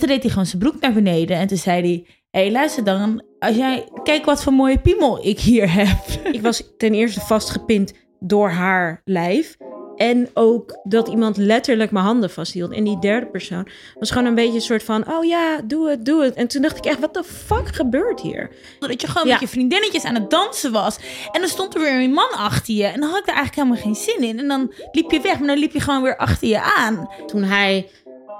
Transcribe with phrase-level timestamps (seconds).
[0.00, 1.36] toen deed hij gewoon zijn broek naar beneden.
[1.36, 5.26] En toen zei hij, hé hey, luister dan, als jij, kijk wat voor mooie piemel
[5.26, 5.96] ik hier heb.
[6.34, 9.56] Ik was ten eerste vastgepind door haar lijf.
[9.96, 12.72] En ook dat iemand letterlijk mijn handen vasthield.
[12.72, 13.68] En die derde persoon
[13.98, 15.12] was gewoon een beetje een soort van...
[15.12, 16.34] oh ja, doe het, doe het.
[16.34, 18.50] En toen dacht ik echt, wat de fuck gebeurt hier?
[18.78, 19.32] Dat je gewoon Ja.
[19.32, 20.96] met je vriendinnetjes aan het dansen was.
[21.32, 22.84] En dan stond er weer een man achter je.
[22.84, 24.38] En dan had ik er eigenlijk helemaal geen zin in.
[24.38, 27.08] En dan liep je weg, maar dan liep je gewoon weer achter je aan.
[27.26, 27.88] Toen hij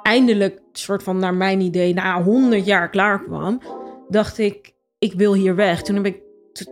[0.02, 3.62] eindelijk, soort van naar mijn idee, na 100 jaar klaar kwam...
[4.08, 5.82] dacht ik, ik wil hier weg.
[5.82, 6.20] Toen heb ik,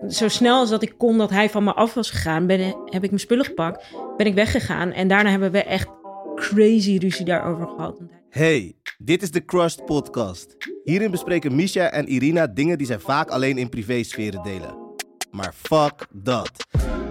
[0.09, 2.47] zo snel als dat ik kon dat hij van me af was gegaan...
[2.47, 3.87] Ben, heb ik mijn spullen gepakt,
[4.17, 4.93] ben ik weggegaan.
[4.93, 5.89] En daarna hebben we echt
[6.35, 8.01] crazy ruzie daarover gehad.
[8.29, 10.57] Hey, dit is de Crushed Podcast.
[10.85, 14.87] Hierin bespreken Misha en Irina dingen die zij vaak alleen in privésferen delen.
[15.31, 16.51] Maar fuck dat.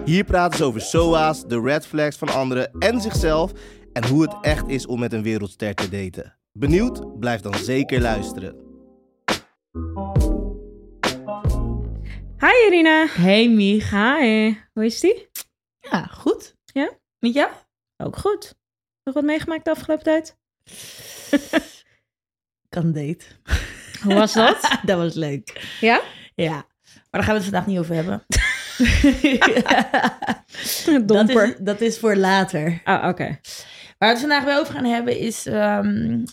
[0.04, 3.52] Hier praten ze over SOA's, de red flags van anderen en zichzelf
[3.98, 6.38] en hoe het echt is om met een wereldster te daten.
[6.52, 7.18] Benieuwd?
[7.18, 8.56] Blijf dan zeker luisteren.
[12.38, 13.06] Hi Irina.
[13.08, 13.90] Hey Mich.
[13.90, 15.28] Hi, hoe is die?
[15.80, 16.54] Ja, goed.
[16.64, 16.90] Ja?
[17.18, 17.50] Met jou?
[17.96, 18.54] Ook goed.
[19.04, 20.36] Nog wat meegemaakt de afgelopen tijd?
[22.74, 23.24] Kan date.
[24.02, 24.70] Hoe was dat?
[24.86, 25.76] dat was leuk.
[25.80, 26.02] ja?
[26.34, 26.52] Ja.
[26.52, 28.24] Maar daar gaan we het vandaag niet over hebben.
[31.06, 31.48] dat, Domper.
[31.48, 32.80] is, dat is voor later.
[32.84, 33.38] Ah, oké.
[33.98, 36.24] Waar we het vandaag weer over gaan hebben is ehm,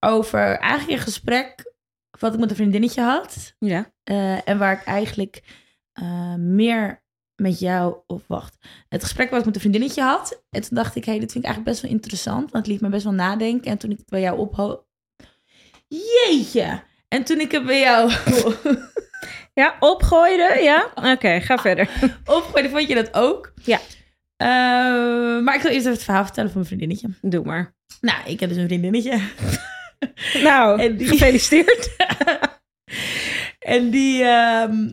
[0.00, 1.72] over eigenlijk een gesprek
[2.18, 3.54] wat ik met een vriendinnetje had.
[3.58, 3.92] Ja.
[4.02, 5.42] Eh, en waar ik eigenlijk
[5.92, 7.02] eh, meer
[7.36, 8.56] met jou, of wacht,
[8.88, 10.42] het gesprek wat ik met een vriendinnetje had.
[10.50, 12.66] En toen dacht ik, hé, hey, dit vind ik eigenlijk best wel interessant, want het
[12.66, 13.70] liet me best wel nadenken.
[13.70, 14.84] En toen ik het bij jou opho...
[15.88, 16.82] Jeetje!
[17.08, 18.12] En toen ik het bij jou
[19.54, 20.90] Ja, opgooide, ja?
[21.12, 21.88] Oké, ga verder.
[22.24, 23.52] opgooide, vond je dat ook?
[23.62, 23.78] Ja.
[24.40, 24.46] Eh,
[25.44, 27.08] maar ik zal eerst even het verhaal vertellen van mijn vriendinnetje.
[27.30, 27.74] Doe maar.
[28.00, 29.20] Nou, ik heb dus een vriendinnetje.
[30.42, 31.96] Nou, En die- gefeliciteerd.
[33.58, 34.88] En die, ehm,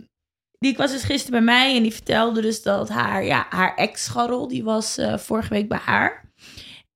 [0.60, 4.48] die was dus gisteren bij mij en die vertelde dus dat haar, ja, haar ex-scharrel,
[4.48, 6.32] die was eh, vorige week bij haar.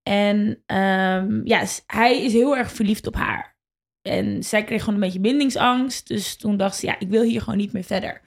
[0.03, 3.55] En ehm, ja, hij is heel erg verliefd op haar.
[4.01, 6.07] En zij kreeg gewoon een beetje bindingsangst.
[6.07, 8.21] Dus toen dacht ze, ja, ik wil hier gewoon niet meer verder.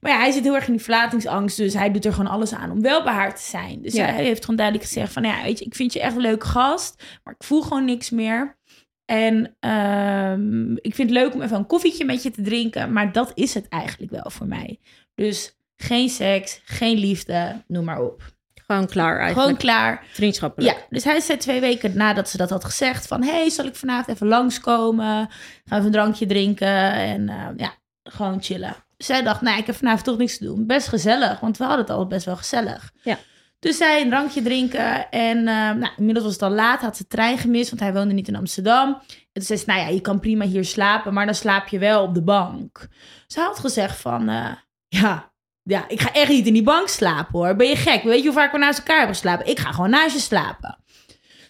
[0.00, 1.56] Maar ja, hij zit heel erg in die verlatingsangst.
[1.56, 3.82] Dus hij doet er gewoon alles aan om wel bij haar te zijn.
[3.82, 4.04] Dus Ja.
[4.04, 5.22] hij heeft gewoon duidelijk gezegd van...
[5.22, 7.02] Ja, weet je, ik vind je echt een leuke gast.
[7.24, 8.58] Maar ik voel gewoon niks meer.
[9.04, 12.92] En ehm, ik vind het leuk om even een koffietje met je te drinken.
[12.92, 14.78] Maar dat is het eigenlijk wel voor mij.
[15.14, 18.22] Dus geen seks, geen liefde, noem maar op.
[18.66, 19.58] Gewoon klaar Gewoon eigenlijk.
[19.58, 20.04] klaar.
[20.12, 20.76] Vriendschappelijk.
[20.76, 23.22] Ja, dus hij zei twee weken nadat ze dat had gezegd van...
[23.24, 25.04] hey, zal ik vanavond even langskomen?
[25.06, 25.28] Gaan
[25.64, 27.72] we even een drankje drinken en eh, ja,
[28.02, 28.74] gewoon chillen.
[29.04, 30.66] Zij dacht, nou, ik heb vanavond toch niks te doen.
[30.66, 32.92] Best gezellig, want we hadden het al best wel gezellig.
[33.02, 33.18] Ja.
[33.58, 37.02] Dus zij een drankje drinken en eh, nou, inmiddels was het al laat, had ze
[37.02, 38.88] de trein gemist, want hij woonde niet in Amsterdam.
[39.08, 41.78] En toen zei ze, nou ja, je kan prima hier slapen, maar dan slaap je
[41.78, 42.88] wel op de bank.
[43.26, 44.52] Ze had gezegd van, eh,
[44.88, 45.32] ja,
[45.62, 47.56] ja, ik ga echt niet in die bank slapen hoor.
[47.56, 48.02] Ben je gek?
[48.02, 49.46] Weet je hoe vaak we naast elkaar hebben geslapen?
[49.46, 50.78] Ik ga gewoon naast je slapen.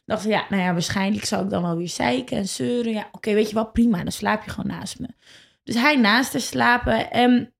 [0.04, 2.92] Dacht ze, ja, nou ja, waarschijnlijk zou ik dan wel weer zeiken en zeuren.
[2.92, 5.08] Ja, oké, weet je wat, prima, dan slaap je gewoon naast me.
[5.64, 7.54] Dus hij naast haar slapen en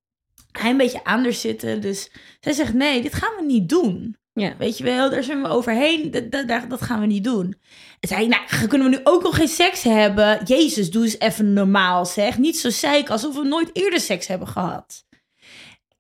[0.52, 1.80] hij een beetje anders zitten.
[1.80, 4.18] Dus zij zegt, nee, dit gaan we niet doen.
[4.32, 4.56] Ja.
[4.58, 6.10] Weet je wel, daar zijn we overheen.
[6.30, 7.54] Dat, dat, gaan we niet doen.
[8.00, 10.40] En zei nou, kunnen we nu ook nog geen seks hebben?
[10.44, 12.38] Jezus, doe eens even normaal, zeg.
[12.38, 15.04] Niet zo zeiken, alsof we nooit eerder seks hebben gehad.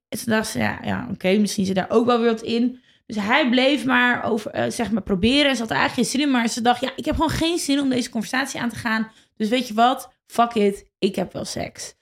[0.08, 2.80] En toen dacht ze, ja, ja oké, misschien zit daar ook wel weer wat in.
[3.06, 5.54] Dus hij bleef maar, over, eh, zeg maar proberen.
[5.54, 7.58] Ze had er eigenlijk geen zin in, maar ze dacht, ja, ik heb gewoon geen
[7.58, 9.10] zin om deze conversatie aan te gaan.
[9.36, 10.12] Dus weet je wat?
[10.30, 11.94] Fuck it, ik heb wel seks.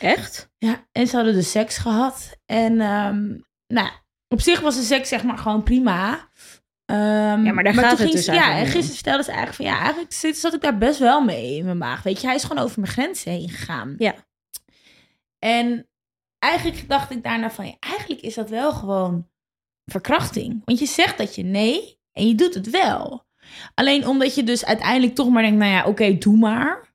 [0.00, 0.50] Echt?
[0.58, 2.36] Ja, en ze hadden dus seks gehad.
[2.46, 3.88] En ehm, nou,
[4.28, 6.28] op zich was de seks zeg maar gewoon prima.
[6.84, 9.56] Ehm, Ja, maar daar gaat het ging dus ze- Ja, en gisteren vertelde ze eigenlijk
[9.56, 9.66] van...
[9.66, 12.02] Ja, eigenlijk zit, zat ik daar best wel mee in mijn maag.
[12.02, 13.94] Weet je, hij is gewoon over mijn grenzen heen gegaan.
[13.98, 14.14] Ja.
[15.38, 15.88] En
[16.38, 17.66] eigenlijk dacht ik daarna van...
[17.66, 19.28] Ja, eigenlijk is dat wel gewoon
[19.84, 20.62] verkrachting.
[20.64, 23.26] Want je zegt dat je nee en je doet het wel.
[23.74, 25.58] Alleen omdat je dus uiteindelijk toch maar denkt...
[25.58, 26.85] Nou ja, oké, doe maar.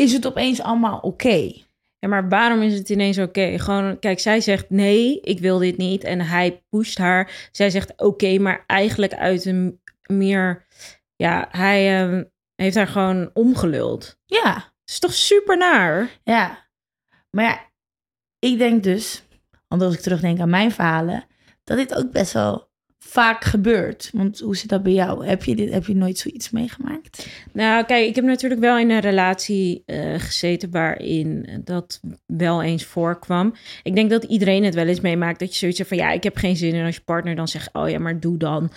[0.00, 1.52] Is het opeens allemaal oké.
[1.98, 3.58] Ja, maar waarom is het ineens oké?
[3.58, 6.04] Gewoon, kijk, zij zegt nee, ik wil dit niet.
[6.04, 7.48] En hij pusht haar.
[7.52, 10.66] Zij zegt oké, maar eigenlijk uit een meer...
[11.16, 12.24] Ja, hij ehm,
[12.54, 14.18] heeft haar gewoon omgeluld.
[14.26, 14.54] Ja.
[14.54, 16.10] Het is toch super naar?
[16.22, 16.68] Ja,
[17.30, 17.60] maar ja,
[18.38, 19.22] ik denk dus,
[19.68, 21.24] want als ik terugdenk aan mijn verhalen,
[21.64, 22.69] dat dit ook best wel
[23.10, 24.10] vaak gebeurt.
[24.12, 25.26] Want hoe zit dat bij jou?
[25.26, 27.26] Heb je, dit, heb je nooit zoiets meegemaakt?
[27.52, 32.84] Nou, kijk, ik heb natuurlijk wel in een relatie eh, gezeten waarin dat wel eens
[32.84, 33.54] voorkwam.
[33.82, 36.22] Ik denk dat iedereen het wel eens meemaakt dat je zoiets zegt van ja, ik
[36.22, 38.70] heb geen zin in als je partner dan zegt, oh ja, maar doe dan.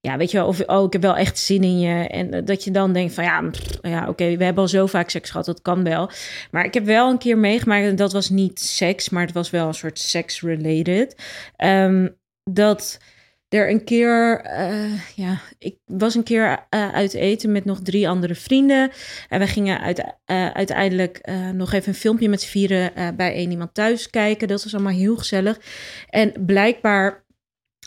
[0.00, 2.08] ja, weet je wel, of oh, ik heb wel echt zin in je.
[2.08, 3.50] En eh, dat je dan denkt van ja,
[3.82, 6.10] ja oké, we hebben al zo vaak seks gehad, dat kan wel.
[6.50, 9.50] Maar ik heb wel een keer meegemaakt, en dat was niet seks, maar het was
[9.50, 11.16] wel een soort sex-related.
[11.56, 12.08] Ehm,
[12.50, 12.98] dat
[13.48, 18.08] er een keer, eh, ja, ik was een keer eh, uit eten met nog drie
[18.08, 18.90] andere vrienden.
[19.28, 21.20] En we gingen uit, eh, uiteindelijk
[21.52, 24.48] nog even een filmpje met vieren bij één iemand thuis kijken.
[24.48, 25.60] Dat was allemaal heel gezellig.
[26.08, 27.24] En blijkbaar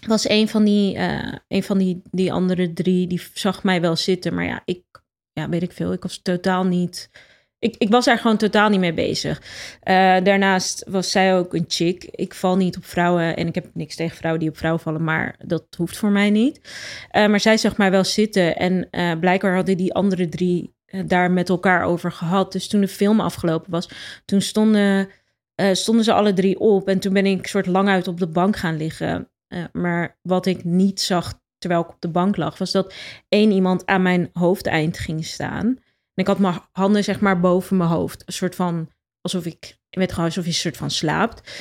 [0.07, 0.97] was een van die,
[1.47, 4.33] een van die, die andere drie, die zag mij wel zitten.
[4.33, 4.83] Maar ja, ik,
[5.33, 5.93] ja, weet ik veel.
[5.93, 7.09] Ik was totaal niet.
[7.59, 9.41] Ik, ik was daar gewoon totaal niet mee bezig.
[9.81, 12.03] Eh, daarnaast was zij ook een chick.
[12.03, 15.03] Ik val niet op vrouwen en ik heb niks tegen vrouwen die op vrouwen vallen,
[15.03, 16.61] maar dat hoeft voor mij niet.
[17.09, 21.31] Eh, maar zij zag mij wel zitten en eh, blijkbaar hadden die andere drie daar
[21.31, 22.51] met elkaar over gehad.
[22.51, 23.89] Dus toen de film afgelopen was,
[24.25, 25.09] toen stonden,
[25.71, 28.57] stonden ze alle drie op en toen ben ik soort lang uit op de bank
[28.57, 29.29] gaan liggen.
[29.71, 32.93] Maar wat ik niet zag terwijl ik op de bank lag, was dat
[33.27, 35.77] één iemand aan mijn hoofdeind ging staan.
[36.19, 38.23] Ik had mijn handen zeg maar boven mijn hoofd.
[38.25, 38.89] Een soort van,
[39.21, 41.51] alsof ik, weet gewoon alsof je een soort van slaapt.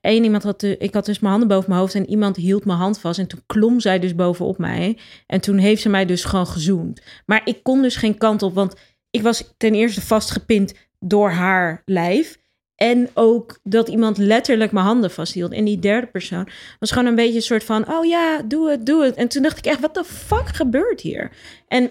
[0.00, 2.64] Eén iemand had, de, ik had dus mijn handen boven mijn hoofd en iemand hield
[2.64, 3.18] mijn hand vast.
[3.18, 4.98] En toen klom zij dus bovenop mij.
[5.26, 7.02] En toen heeft ze mij dus gewoon gezoend.
[7.26, 8.74] Maar ik kon dus geen kant op, want
[9.10, 12.38] ik was ten eerste vastgepind door haar lijf.
[12.74, 15.52] En ook dat iemand letterlijk mijn handen vasthield.
[15.52, 16.48] En die derde persoon
[16.78, 17.92] was gewoon een beetje een soort van...
[17.92, 19.14] oh ja, doe het, doe het.
[19.14, 21.32] En toen dacht ik echt, wat de fuck gebeurt hier?
[21.68, 21.90] En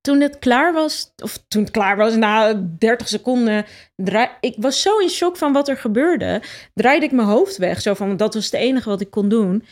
[0.00, 3.66] toen het klaar was, of toen het klaar was, na 30 seconden...
[4.40, 6.42] Ik was zo in shock van wat er gebeurde.
[6.74, 7.80] Draaide ik mijn hoofd weg.
[7.80, 9.64] Zo van, dat was het enige wat ik kon doen.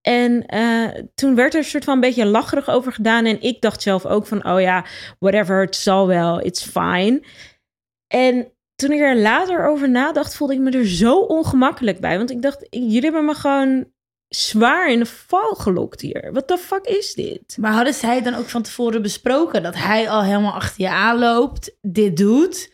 [0.00, 3.24] En uh, toen werd er een soort van een beetje lacherig over gedaan.
[3.24, 4.84] En ik dacht zelf ook van, oh ja,
[5.18, 7.22] whatever, het zal wel, it's fine.
[8.06, 12.16] En toen ik er later over nadacht, voelde ik me er zo ongemakkelijk bij.
[12.16, 13.86] Want ik dacht, jullie hebben me gewoon
[14.36, 16.30] zwaar in de val gelokt hier.
[16.32, 17.56] Wat de fuck is dit?
[17.60, 21.76] Maar hadden zij dan ook van tevoren besproken dat hij al helemaal achter je aanloopt,
[21.80, 22.72] dit doet?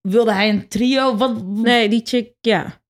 [0.00, 1.16] Wilde hij een trio?
[1.16, 1.42] Wat?
[1.44, 2.80] Nee, die chick, ja.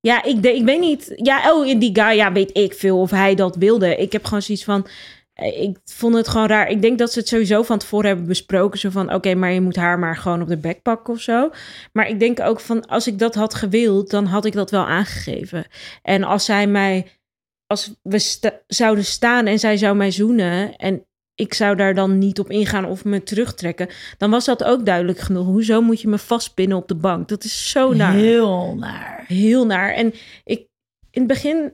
[0.00, 1.12] Ja, ik, ik weet niet.
[1.16, 3.96] Ja, oh, die guy, ja, weet ik veel of hij dat wilde.
[3.96, 4.86] Ik heb gewoon zoiets van.
[5.40, 6.68] Eh, Ik vond het gewoon raar.
[6.68, 8.78] Ik denk dat ze het sowieso van tevoren hebben besproken.
[8.78, 11.50] Zo van, oké, maar je moet haar maar gewoon op de bek pakken of zo.
[11.92, 14.84] Maar ik denk ook van, als ik dat had gewild, dan had ik dat wel
[14.86, 15.66] aangegeven.
[16.02, 17.06] En als zij mij,
[17.66, 21.04] als we sta- zouden staan en zij zou mij zoenen en
[21.34, 23.88] ik zou daar dan niet op ingaan of me terugtrekken,
[24.18, 25.46] dan was dat ook duidelijk genoeg.
[25.46, 27.28] Hoezo moet je me vastpinnen op de bank?
[27.28, 28.12] Dat is zo naar.
[28.12, 29.24] Heel naar.
[29.26, 29.92] Heel naar.
[29.92, 30.12] En
[30.44, 30.66] ik,
[31.10, 31.72] in het begin,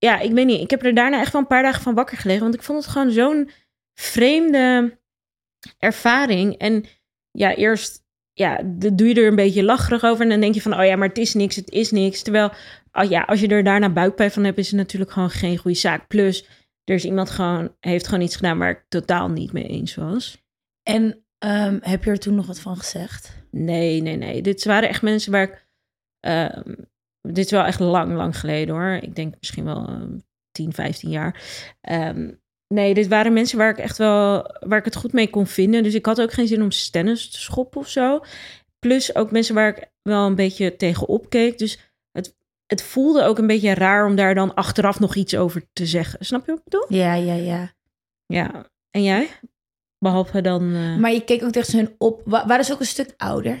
[0.00, 0.60] ja, ik weet niet.
[0.60, 2.42] Ik heb er daarna echt wel een paar dagen van wakker gelegen.
[2.42, 3.50] Want ik vond het gewoon zo'n
[3.94, 4.98] vreemde
[5.78, 6.58] ervaring.
[6.58, 6.84] En
[7.30, 10.22] ja, eerst ja, doe je er een beetje lacherig over.
[10.22, 12.22] En dan denk je van, oh ja, maar het is niks, het is niks.
[12.22, 12.52] Terwijl,
[12.92, 15.76] oh ja, als je er daarna buikpijn van hebt, is het natuurlijk gewoon geen goede
[15.76, 16.08] zaak.
[16.08, 16.46] Plus,
[16.84, 20.44] er is iemand gewoon, heeft gewoon iets gedaan waar ik totaal niet mee eens was.
[20.82, 23.38] En ehm, heb je er toen nog wat van gezegd?
[23.50, 24.42] Nee, nee, nee.
[24.42, 25.68] Dit waren echt mensen waar ik.
[26.20, 26.74] ehm,
[27.22, 28.98] dit is wel echt lang, lang geleden hoor.
[29.02, 30.18] Ik denk misschien wel ehm,
[30.52, 31.42] 10, 15 jaar.
[31.80, 32.30] Ehm,
[32.68, 34.50] nee, dit waren mensen waar ik echt wel.
[34.60, 35.82] waar ik het goed mee kon vinden.
[35.82, 38.20] Dus ik had ook geen zin om stennis te schoppen of zo.
[38.78, 41.58] Plus ook mensen waar ik wel een beetje tegenop keek.
[41.58, 41.78] Dus
[42.12, 42.36] het,
[42.66, 46.24] het voelde ook een beetje raar om daar dan achteraf nog iets over te zeggen.
[46.24, 46.86] Snap je wat ik bedoel?
[46.88, 47.72] Ja, ja, ja.
[48.26, 48.70] Ja.
[48.90, 49.28] En jij?
[49.98, 50.74] Behalve dan.
[50.74, 52.22] eh, Maar je keek ook tegen hun op.
[52.24, 53.58] Wa- waren ze ook een stuk ouder?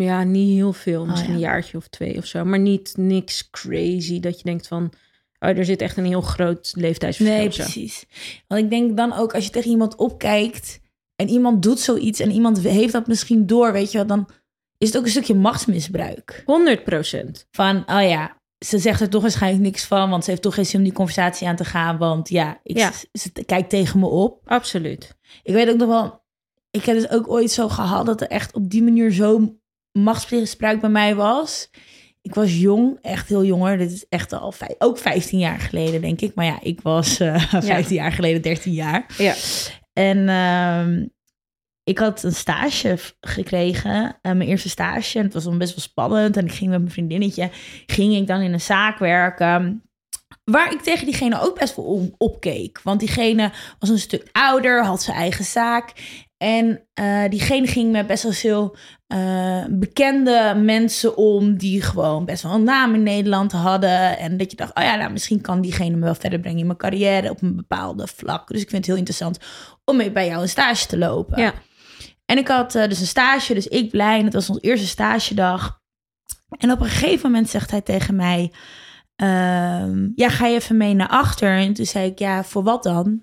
[0.00, 1.06] Ja, niet heel veel.
[1.06, 1.34] Misschien ja.
[1.34, 2.44] een jaartje of twee of zo.
[2.44, 4.92] Maar niet niks crazy dat je denkt van...
[5.38, 7.36] Oh, er zit echt een heel groot leeftijdsverschil.
[7.36, 8.06] Nee, precies.
[8.48, 10.80] Want ik denk dan ook als je tegen iemand opkijkt
[11.16, 14.28] en iemand doet zoiets en iemand heeft dat misschien door, weet je wel, dan
[14.78, 16.42] is het ook een stukje machtsmisbruik.
[16.44, 17.46] 100 procent.
[17.50, 20.66] Van, oh ja, ze zegt er toch waarschijnlijk niks van, want ze heeft toch geen
[20.66, 22.92] zin om die conversatie aan te gaan, want ja, ik, Ja.
[23.12, 24.40] ze kijkt tegen me op.
[24.44, 25.16] Absoluut.
[25.42, 26.22] Ik weet ook nog wel,
[26.70, 29.58] ik heb dus ook ooit zo gehad dat er echt op die manier zo
[29.98, 31.70] machtsmisbruik bij mij was.
[32.22, 33.78] Ik was jong, echt heel jonger.
[33.78, 36.34] Dit is echt al vijf, ook 15 jaar geleden, denk ik.
[36.34, 39.06] Maar ja, ik was eh 15 jaar geleden 13 jaar.
[39.18, 39.34] Ja.
[39.92, 41.06] En ehm,
[41.84, 45.18] ik had een stage gekregen, eh, mijn eerste stage.
[45.18, 46.36] En het was dan best wel spannend.
[46.36, 47.50] En ik ging met mijn vriendinnetje,
[47.86, 49.82] ging ik dan in een zaak werken.
[50.44, 52.80] Waar ik tegen diegene ook best wel opkeek.
[52.82, 55.92] Want diegene was een stuk ouder, had zijn eigen zaak.
[56.44, 61.56] En eh, diegene ging met best wel veel eh, bekende mensen om...
[61.56, 64.18] die gewoon best wel een naam in Nederland hadden.
[64.18, 66.66] En dat je dacht, oh ja, nou, misschien kan diegene me wel verder brengen in
[66.66, 67.30] mijn carrière...
[67.30, 68.48] op een bepaalde vlak.
[68.48, 69.38] Dus ik vind het heel interessant
[69.84, 71.40] om mee bij jou een stage te lopen.
[71.40, 71.54] Ja.
[72.26, 74.18] En ik had eh, dus een stage, dus ik blij.
[74.18, 75.80] En het was onze eerste stagedag.
[76.58, 78.52] En op een gegeven moment zegt hij tegen mij...
[79.16, 81.56] ehm, ja, ga je even mee naar achter?
[81.56, 83.22] En toen zei ik, ja, voor wat dan?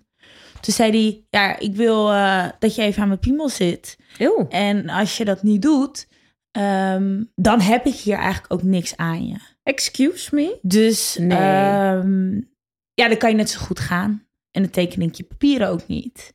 [0.61, 3.97] Toen zei hij, ja, ik wil eh, dat je even aan mijn piemel zit.
[4.17, 4.45] Eeuw.
[4.49, 6.07] En als je dat niet doet,
[6.51, 9.35] ehm, dan heb ik hier eigenlijk ook niks aan je.
[9.63, 10.57] Excuse me?
[10.61, 11.37] Dus Nee.
[11.37, 12.33] ehm,
[12.93, 14.25] ja, dan kan je net zo goed gaan.
[14.51, 16.33] En dan teken ik je papieren ook niet.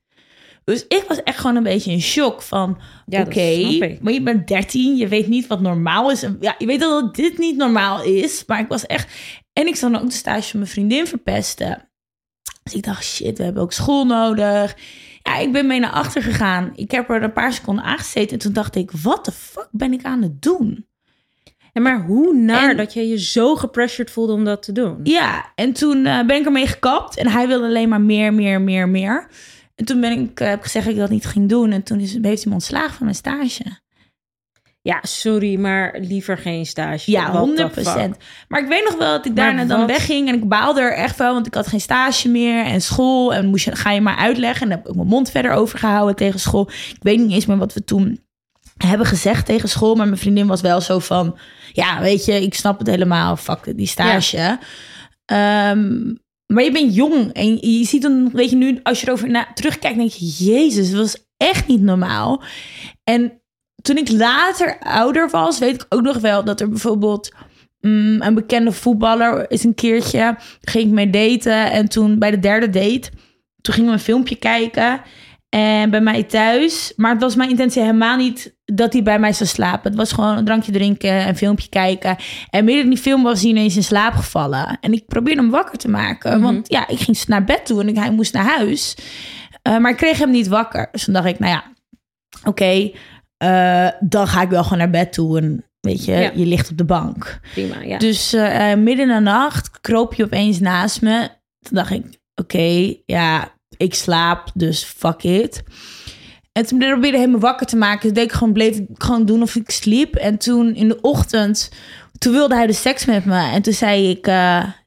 [0.65, 2.79] Dus ik was echt gewoon een beetje in shock van...
[3.07, 6.25] Ja, Oké, maar je bent 13, je weet niet wat normaal is.
[6.41, 9.13] Ja, je weet dat dit niet normaal is, maar ik was echt...
[9.53, 11.89] En ik zou dan ook de stage van mijn vriendin verpesten.
[12.67, 14.77] Dus ik dacht, shit, we hebben ook school nodig.
[15.23, 16.73] Ja, ik ben mee naar achter gegaan.
[16.75, 19.93] Ik heb er een paar seconden aangezeten en toen dacht ik, wat de fuck ben
[19.93, 20.87] ik aan het doen?
[21.73, 25.01] Ja, maar hoe naar En- dat je je zo gepressured voelde om dat te doen?
[25.03, 27.17] Ja, en toen eh, ben ik ermee gekapt.
[27.17, 29.29] En hij wilde alleen maar meer, meer, meer, meer.
[29.75, 31.73] En toen ben ik, eh, heb ik gezegd dat ik dat niet ging doen.
[31.73, 33.65] En toen is, heeft hij me ontslagen van mijn stage.
[34.87, 37.11] Ja, sorry, maar liever geen stage.
[37.11, 38.17] Ja, What the 100 fuck?
[38.49, 40.29] Maar ik weet nog wel dat ik daarna dan wegging.
[40.29, 42.65] En ik baalde er echt wel, want ik had geen stage meer.
[42.65, 43.35] En school.
[43.35, 44.63] En moest je, ga je maar uitleggen.
[44.63, 46.69] En dan heb ik mijn mond verder overgehouden tegen school.
[46.69, 48.21] Ik weet niet eens meer wat we toen
[48.77, 49.95] hebben gezegd tegen school.
[49.95, 51.39] Maar mijn vriendin was wel zo van...
[51.73, 53.37] Ja, weet je, ik snap het helemaal.
[53.37, 54.59] Fuck die stage.
[55.25, 56.15] Ehm,
[56.47, 57.33] maar je bent jong.
[57.33, 60.45] En je ziet dan, weet je, nu als je erover na, terugkijkt, denk je...
[60.45, 62.43] Jezus, dat was echt niet normaal.
[63.05, 63.41] En
[63.87, 67.35] toen ik later ouder was, weet ik ook nog wel dat er bijvoorbeeld
[67.81, 72.39] mm, een bekende voetballer is een keertje ging ik mee daten en toen bij de
[72.39, 73.11] derde date
[73.61, 75.01] toen gingen we een filmpje kijken
[75.49, 79.33] en bij mij thuis, maar het was mijn intentie helemaal niet dat hij bij mij
[79.33, 79.89] zou slapen.
[79.91, 82.17] Het was gewoon een drankje drinken, een filmpje kijken
[82.51, 85.51] en midden in die film was hij ineens in slaap gevallen en ik probeerde hem
[85.51, 86.41] wakker te maken, Mhm.
[86.43, 88.97] want ja, ik ging naar bed toe en ik, hij moest naar huis,
[89.63, 90.89] Eh, maar ik kreeg hem niet wakker.
[90.93, 91.65] Dus toen dacht ik, nou ja,
[92.45, 92.91] oké,
[93.37, 95.39] eh, dan ga ik wel gewoon naar bed toe.
[95.41, 96.31] En weet je, Ja.
[96.35, 97.41] je ligt op de bank.
[97.53, 97.99] Prima, ja.
[97.99, 101.29] Dus eh, eh, midden in de nacht kroop je opeens naast me.
[101.61, 105.63] Toen dacht ik, oké, ja, ik slaap, dus fuck it.
[106.53, 108.03] En toen probeerde hij me wakker te maken.
[108.03, 110.15] Dus deed ik gewoon, bleef ik gewoon doen of ik sliep.
[110.15, 111.71] En toen in de ochtend,
[112.19, 113.51] toen wilde hij de seks met me.
[113.51, 114.31] En toen zei ik,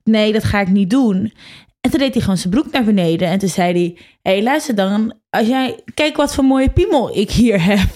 [0.04, 1.34] nee, dat ga ik niet doen.
[1.82, 3.28] En toen deed hij gewoon zijn broek naar beneden.
[3.28, 5.14] En toen zei hij, hé, hey, luister dan.
[5.30, 7.90] Als jij, kijk wat voor mooie piemel ik hier heb.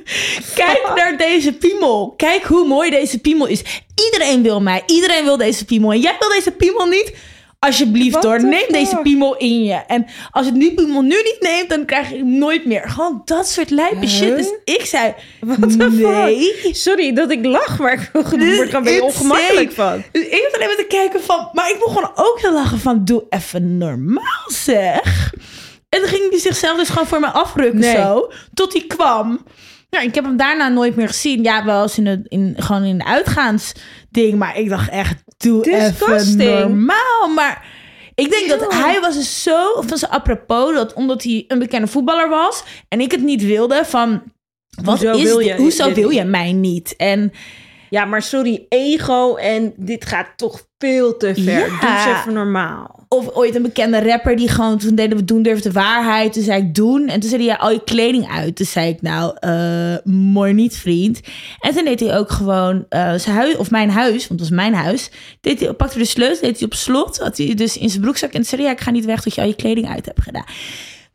[0.54, 2.14] kijk naar deze piemel.
[2.16, 3.62] Kijk hoe mooi deze piemel is.
[4.04, 4.82] Iedereen wil mij.
[4.86, 5.92] Iedereen wil deze piemel.
[5.92, 7.12] En jij wil deze piemel niet?
[7.64, 8.72] Alsjeblieft What hoor, neem fuck?
[8.72, 9.74] deze piemel in je.
[9.74, 12.88] En als het nu piemel nu niet neemt, dan krijg je hem nooit meer.
[12.88, 14.36] Gewoon dat soort lijpe shit.
[14.36, 15.14] Dus ik zei,
[15.48, 15.90] fuck?
[15.90, 16.50] nee.
[16.74, 19.02] Sorry dat ik lach, maar ik word er een beetje insane.
[19.02, 20.02] ongemakkelijk van.
[20.12, 21.48] Dus ik zat alleen maar te kijken van...
[21.52, 23.04] Maar ik begon ook te lachen van...
[23.04, 25.32] Doe even normaal zeg.
[25.88, 27.96] En toen ging hij zichzelf dus gewoon voor me afrukken Nee.
[27.96, 28.30] zo.
[28.54, 29.44] Tot hij kwam.
[29.90, 31.42] Nou, ik heb hem daarna nooit meer gezien.
[31.42, 34.38] Ja, wel eens in het, in, gewoon in de uitgaansding.
[34.38, 37.28] Maar ik dacht echt, doe even normaal.
[37.34, 37.66] Maar
[38.14, 40.74] ik denk dat hij was dus zo van zijn apropos...
[40.74, 42.64] Dat omdat hij een bekende voetballer was...
[42.88, 44.22] En ik het niet wilde van...
[44.82, 46.96] Wat Hoezo is wil je- Hoezo wil je mij niet?
[46.96, 47.32] En
[47.90, 51.58] Ja, maar sorry, ego en dit gaat toch veel te ver.
[51.58, 51.80] Ja.
[51.80, 53.01] Doe eens even normaal.
[53.12, 56.32] Of ooit een bekende rapper die gewoon toen deden we doen durfde de waarheid.
[56.32, 57.08] Toen zei ik doen.
[57.08, 58.56] En toen zei hij ja, al je kleding uit.
[58.56, 61.20] Toen zei ik nou, eh, mooi niet vriend.
[61.60, 64.50] En toen deed hij ook gewoon eh, zijn huis, of mijn huis, want het was
[64.50, 65.10] mijn huis.
[65.40, 67.18] Deed hij, pakte de sleutel, deed hij op slot.
[67.18, 68.30] Had hij dus in zijn broekzak.
[68.30, 70.06] En toen zei hij ja, ik ga niet weg tot je al je kleding uit
[70.06, 70.44] hebt gedaan.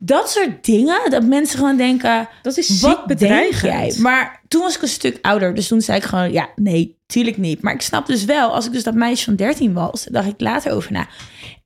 [0.00, 3.72] Dat soort dingen, dat mensen gewoon denken, Dat is wat ziek bedreigend.
[3.72, 3.94] jij?
[4.02, 5.54] Maar toen was ik een stuk ouder.
[5.54, 7.62] Dus toen zei ik gewoon, ja, nee, tuurlijk niet.
[7.62, 10.40] Maar ik snap dus wel, als ik dus dat meisje van 13 was, dacht ik
[10.40, 11.06] later over na.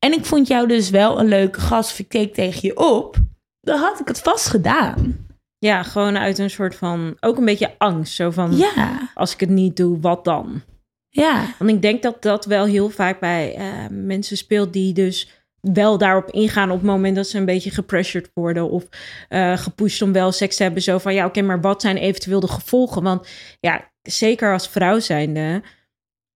[0.04, 3.16] En ik vond jou dus wel een leuke gast, of ik keek tegen je op.
[3.60, 5.26] Dan had ik het vast gedaan.
[5.58, 8.14] Ja, gewoon uit een soort van, ook een beetje angst.
[8.14, 10.62] Zo van, Ja, als ik het niet doe, wat dan?
[11.08, 11.54] ja.
[11.58, 15.30] Want ik denk dat dat wel heel vaak bij eh, mensen speelt die dus
[15.60, 18.84] wel daarop ingaan op het moment dat ze een beetje gepressured worden of
[19.28, 20.82] eh, gepusht om wel seks te hebben.
[20.82, 23.02] Zo van ja, oké, maar wat zijn eventueel de gevolgen?
[23.02, 23.28] Want
[23.60, 25.62] ja, zeker als vrouw zijnde,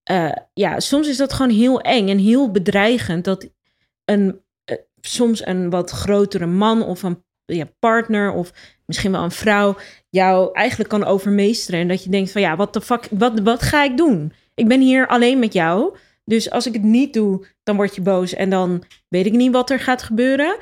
[0.03, 3.49] eh, ja, soms is dat gewoon heel eng en heel bedreigend dat
[4.07, 8.53] een eh, soms een wat grotere man of een ja, partner of
[8.87, 9.77] misschien wel een vrouw
[10.11, 13.63] jou eigenlijk kan overmeesteren en dat je denkt van ja, wat de fuck, wat, wat
[13.63, 14.33] ga ik doen?
[14.55, 15.97] Ik ben hier alleen met jou.
[16.25, 19.53] Dus als ik het niet doe, dan word je boos en dan weet ik niet
[19.53, 20.57] wat er gaat gebeuren.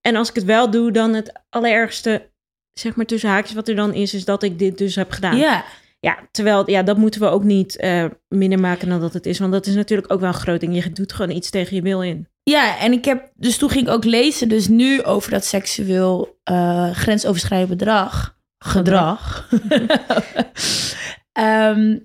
[0.00, 2.30] En als ik het wel doe, dan het allerergste,
[2.72, 5.36] zeg maar tussen haakjes, wat er dan is, is dat ik dit dus heb gedaan.
[5.36, 5.64] Ja,
[6.00, 9.38] Ja, terwijl, ja, dat moeten we ook niet eh minder maken dan dat het is.
[9.38, 10.84] Want dat is natuurlijk ook wel een groot ding.
[10.84, 12.28] Je doet gewoon iets tegen je wil in.
[12.50, 16.38] Ja, en ik heb, dus toen ging ik ook lezen, dus nu over dat seksueel
[16.44, 18.36] eh, grensoverschrijdend bedrag.
[18.58, 19.48] Gedrag.
[21.32, 21.98] Ehm,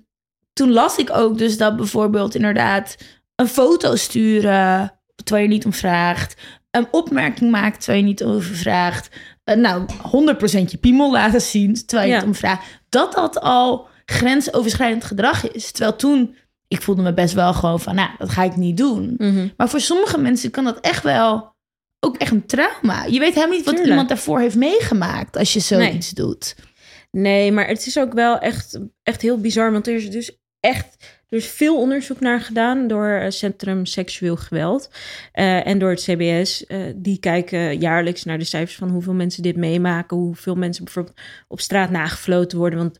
[0.52, 2.96] toen las ik ook dus dat bijvoorbeeld inderdaad
[3.36, 4.92] een foto sturen
[5.24, 6.40] terwijl je niet om vraagt.
[6.70, 9.08] Een opmerking maken terwijl je niet over vraagt.
[9.44, 12.18] Eh, nou, 100% je piemel laten zien terwijl je Ja.
[12.18, 12.64] het om vraagt.
[12.88, 15.70] Dat dat al grensoverschrijdend gedrag is.
[15.72, 16.36] Terwijl toen,
[16.72, 19.14] ik voelde me best wel gewoon van, nou, dat ga ik niet doen.
[19.18, 19.48] Mhm.
[19.56, 21.54] Maar voor sommige mensen kan dat echt wel
[22.00, 23.04] ook echt een trauma.
[23.04, 23.88] Je weet helemaal niet wat Tuurlijk.
[23.88, 26.56] iemand daarvoor heeft meegemaakt als je zoiets doet.
[27.10, 29.72] Nee, maar het is ook wel echt, echt heel bizar.
[29.72, 30.96] Want er is dus echt
[31.32, 34.90] er is veel onderzoek naar gedaan door eh, Centrum Seksueel Geweld
[35.32, 36.66] eh, en door het CBS.
[36.66, 41.20] Eh, die kijken jaarlijks naar de cijfers van hoeveel mensen dit meemaken, hoeveel mensen bijvoorbeeld
[41.48, 42.78] op straat nagefloten worden.
[42.78, 42.98] Want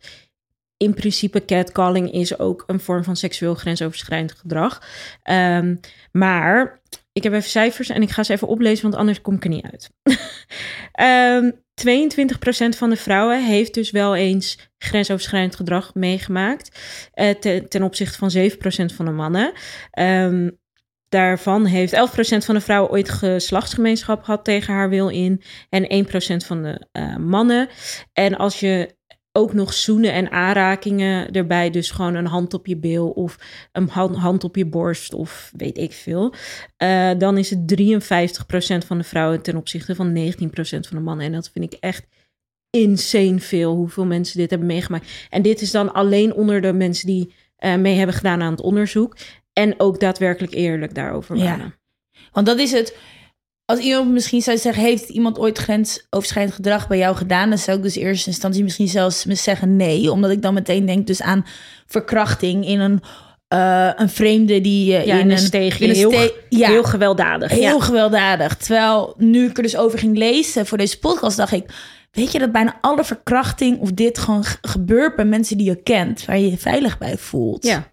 [0.83, 4.83] in principe catcalling is ook een vorm van seksueel grensoverschrijdend gedrag.
[5.23, 5.77] Ehm,
[6.13, 6.81] maar
[7.13, 9.51] ik heb even cijfers en ik ga ze even oplezen, want anders kom ik er
[9.51, 9.91] niet uit.
[10.93, 16.81] Ehm 22% van de vrouwen heeft dus wel eens grensoverschrijdend gedrag meegemaakt.
[17.13, 19.53] eh, ten, ten opzichte van 7% van de mannen.
[19.91, 20.51] Ehm,
[21.09, 25.43] daarvan heeft 11% van de vrouwen ooit geslachtsgemeenschap gehad tegen haar wil in.
[25.69, 27.69] En 1% van de eh, mannen.
[28.13, 28.97] En als je
[29.33, 33.39] ook nog zoenen en aanrakingen erbij, dus gewoon een hand op je bil of
[33.73, 36.35] een hand, op je borst of weet ik veel.
[36.77, 41.27] eh, dan is het 53% van de vrouwen ten opzichte van 19% van de mannen.
[41.27, 42.07] En dat vind ik echt
[42.71, 45.27] insane veel hoeveel mensen dit hebben meegemaakt.
[45.31, 48.61] En dit is dan alleen onder de mensen die eh, mee hebben gedaan aan het
[48.61, 49.17] onderzoek.
[49.53, 51.45] En ook daadwerkelijk eerlijk daarover Ja.
[51.45, 51.75] waren.
[52.33, 52.97] Want dat is het.
[53.65, 57.49] Als iemand misschien zou zeggen, heeft iemand ooit grensoverschrijdend gedrag bij jou gedaan?
[57.49, 60.11] Dan zou ik dus in eerste instantie misschien zelfs zeggen nee.
[60.13, 61.47] Omdat ik dan meteen denk dus aan
[61.87, 63.01] verkrachting in een,
[63.49, 66.83] eh, een vreemde die je Ja, in in een in een Heel, ste- ja, heel
[66.83, 67.51] gewelddadig.
[67.51, 67.81] heel ja.
[67.81, 68.57] gewelddadig.
[68.57, 71.65] Terwijl nu ik er dus over ging lezen voor deze podcast, dacht ik...
[72.11, 76.25] Weet je dat bijna alle verkrachting of dit gewoon gebeurt bij mensen die je kent,
[76.25, 77.65] waar je je veilig bij voelt?
[77.65, 77.92] Ja,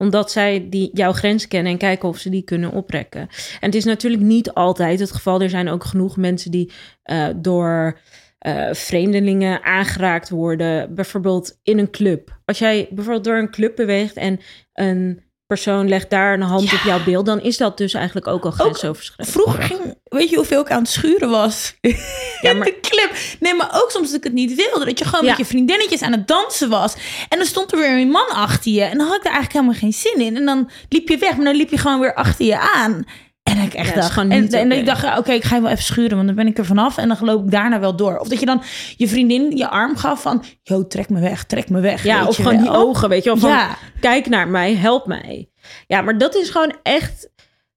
[0.00, 3.20] omdat zij die, jouw grens kennen en kijken of ze die kunnen oprekken.
[3.20, 3.28] En
[3.60, 5.42] het is natuurlijk niet altijd het geval.
[5.42, 7.98] Er zijn ook genoeg mensen die eh, door
[8.38, 10.94] eh, vreemdelingen aangeraakt worden.
[10.94, 12.38] Bijvoorbeeld in een club.
[12.44, 14.40] Als jij bijvoorbeeld door een club beweegt en
[14.72, 15.22] een
[15.56, 16.76] persoon legt daar een hand Ja.
[16.76, 19.36] op jouw beeld, dan is dat dus eigenlijk ook al grensoverschrijdend.
[19.38, 21.74] Vroeger ging, weet je hoeveel ik aan het schuren was?
[22.40, 23.10] Ja, in maar- de clip.
[23.40, 24.84] Nee, maar ook soms dat ik het niet wilde.
[24.84, 25.28] Dat je gewoon Ja.
[25.28, 26.94] met je vriendinnetjes aan het dansen was.
[27.28, 28.82] En dan stond er weer een man achter je.
[28.82, 30.36] En dan had ik er eigenlijk helemaal geen zin in.
[30.36, 33.04] En dan liep je weg, maar dan liep je gewoon weer achter je aan.
[33.50, 34.74] En ik echt Ja, dacht, gewoon en, niet en oké.
[34.74, 36.96] ik dacht, oké, ik ga je wel even schuren, want dan ben ik er vanaf
[36.98, 38.18] en dan loop ik daarna wel door.
[38.18, 38.62] Of dat je dan
[38.96, 42.02] je vriendin je arm gaf van, yo, trek me weg, trek me weg.
[42.04, 43.38] Ja, of gewoon die ogen, weet je wel.
[43.38, 43.76] Van, Ja.
[44.00, 45.48] kijk naar mij, help mij.
[45.86, 47.28] Ja, maar dat is gewoon echt...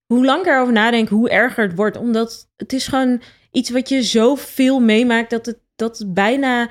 [0.05, 1.97] Hoe lang ik erover nadenk, hoe erger het wordt.
[1.97, 5.29] Omdat het is gewoon iets wat je zoveel meemaakt...
[5.29, 6.69] dat het, dat het bijna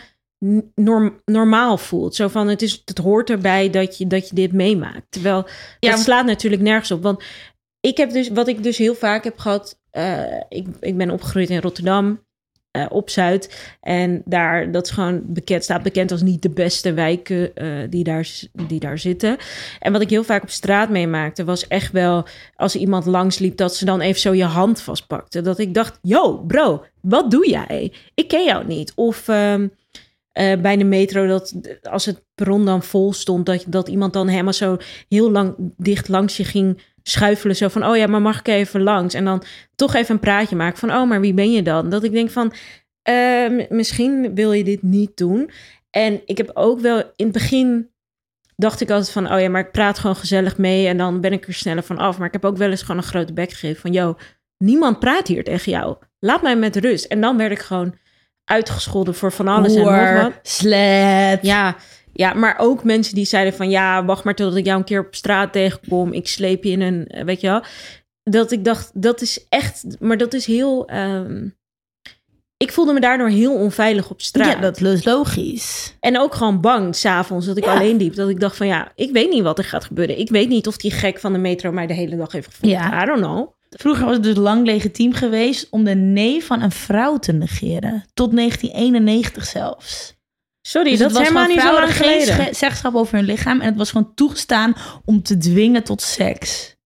[0.74, 2.14] norm- normaal voelt.
[2.14, 5.06] Zo van, het, is, het hoort erbij dat je, dat je dit meemaakt.
[5.08, 5.46] Terwijl,
[5.80, 7.02] Ja, dat slaat natuurlijk nergens op.
[7.02, 7.22] Want
[7.82, 9.78] ik heb dus, wat ik dus heel vaak heb gehad...
[9.90, 12.20] eh, ik, ik ben opgegroeid in Rotterdam...
[12.72, 13.74] eh, op Zuid.
[13.80, 18.04] En daar, dat is gewoon bekend, staat bekend als niet de beste wijken eh, die,
[18.04, 18.28] daar,
[18.66, 19.36] die daar zitten.
[19.80, 23.76] En wat ik heel vaak op straat meemaakte, was echt wel als iemand langsliep, dat
[23.76, 25.40] ze dan even zo je hand vastpakte.
[25.40, 27.92] Dat ik dacht, yo, bro, wat doe jij?
[28.14, 28.92] Ik ken jou niet.
[28.94, 29.68] Of ehm,
[30.32, 34.28] eh, bij de metro, dat als het perron dan vol stond, dat, dat iemand dan
[34.28, 34.76] helemaal zo
[35.08, 37.56] heel lang dicht langs je ging schuifelen.
[37.56, 39.14] Zo van, oh ja, maar mag ik even langs?
[39.14, 39.42] En dan
[39.74, 41.88] toch even een praatje maken van, oh, maar wie ben je dan?
[41.88, 42.52] Dat ik denk van,
[43.02, 45.50] eh, misschien wil je dit niet doen.
[45.90, 47.90] En ik heb ook wel in het begin
[48.56, 51.32] dacht ik altijd van, oh ja, maar ik praat gewoon gezellig mee en dan ben
[51.32, 52.18] ik er sneller van af.
[52.18, 54.16] Maar ik heb ook wel eens gewoon een grote bek gegeven van, yo,
[54.58, 55.96] niemand praat hier tegen jou.
[56.18, 57.04] Laat mij met rust.
[57.04, 57.94] En dan werd ik gewoon
[58.44, 60.32] uitgescholden voor van alles en nog wat.
[60.42, 61.42] Slet.
[61.42, 61.76] Ja,
[62.12, 65.06] ja, maar ook mensen die zeiden van ja, wacht maar totdat ik jou een keer
[65.06, 66.12] op straat tegenkom.
[66.12, 67.62] Ik sleep je in een, eh, weet je wel.
[68.22, 70.86] Dat ik dacht, dat is echt, maar dat is heel.
[70.88, 71.48] ehm,
[72.56, 74.52] ik voelde me daardoor heel onveilig op straat.
[74.52, 75.96] Ja, dat is logisch.
[76.00, 77.74] En ook gewoon bang s'avonds dat ik Ja.
[77.74, 78.14] alleen liep.
[78.14, 80.18] Dat ik dacht van ja, ik weet niet wat er gaat gebeuren.
[80.18, 82.74] Ik weet niet of die gek van de metro mij de hele dag heeft gevolgd.
[82.74, 83.02] Ja.
[83.02, 83.48] I don't know.
[83.70, 88.04] Vroeger was het dus lang legitiem geweest om de nee van een vrouw te negeren.
[88.14, 90.14] Tot 1991 zelfs.
[90.62, 92.34] Sorry, Dus dat is was helemaal niet zo lang geleden.
[92.34, 93.60] geen zeggenschap over hun lichaam.
[93.60, 96.76] En het was gewoon toegestaan om te dwingen tot seks.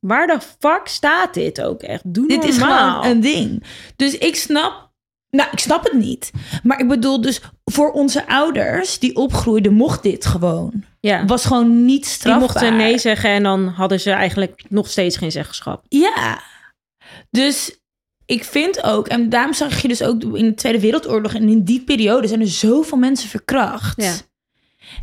[0.00, 2.14] Waar de fuck staat dit ook echt?
[2.14, 3.02] Doe Dit is normaal.
[3.02, 3.64] gewoon een ding.
[3.96, 4.88] Dus ik snap...
[5.30, 6.30] Nou, ik snap het niet.
[6.62, 10.84] Maar ik bedoel dus, voor onze ouders die opgroeiden, mocht dit gewoon.
[11.00, 11.24] ja.
[11.24, 12.40] Was gewoon niet Die strafbaar.
[12.40, 15.84] mochten nee zeggen en dan hadden ze eigenlijk nog steeds geen zeggenschap.
[15.88, 16.42] Ja.
[17.30, 17.79] Dus
[18.30, 21.64] ik vind ook, en daarom zag je dus ook in de Tweede Wereldoorlog en in
[21.64, 24.02] die periode zijn er zoveel mensen verkracht.
[24.02, 24.14] Ja.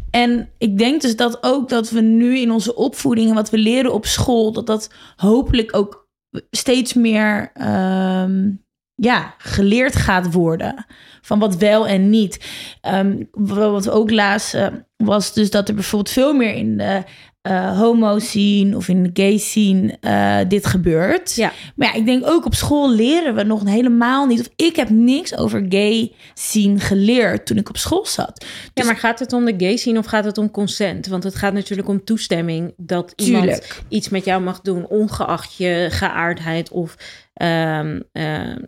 [0.09, 3.57] En ik denk dus dat ook dat we nu in onze opvoeding en wat we
[3.57, 6.07] leren op school, dat dat hopelijk ook
[6.51, 8.49] steeds meer ehm,
[8.95, 10.85] ja, geleerd gaat worden.
[11.21, 12.45] Van wat wel en niet.
[12.81, 17.03] Ehm, wat we ook lazen was dus dat er bijvoorbeeld veel meer in de
[17.47, 21.35] uh, homo scene of in de gay scene uh, dit gebeurt.
[21.35, 21.51] Ja.
[21.75, 24.39] Maar ja, ik denk ook op school leren we nog helemaal niet.
[24.39, 28.45] Of ik heb niks over gay scene geleerd toen ik op school zat.
[28.45, 31.07] Ja, Dus- maar gaat het om de gay scene of gaat het om consent?
[31.07, 33.81] Want het gaat natuurlijk om toestemming dat iemand Tuurlijk.
[33.89, 36.95] iets met jou mag doen, ongeacht je geaardheid of.
[37.33, 38.67] eh, hoe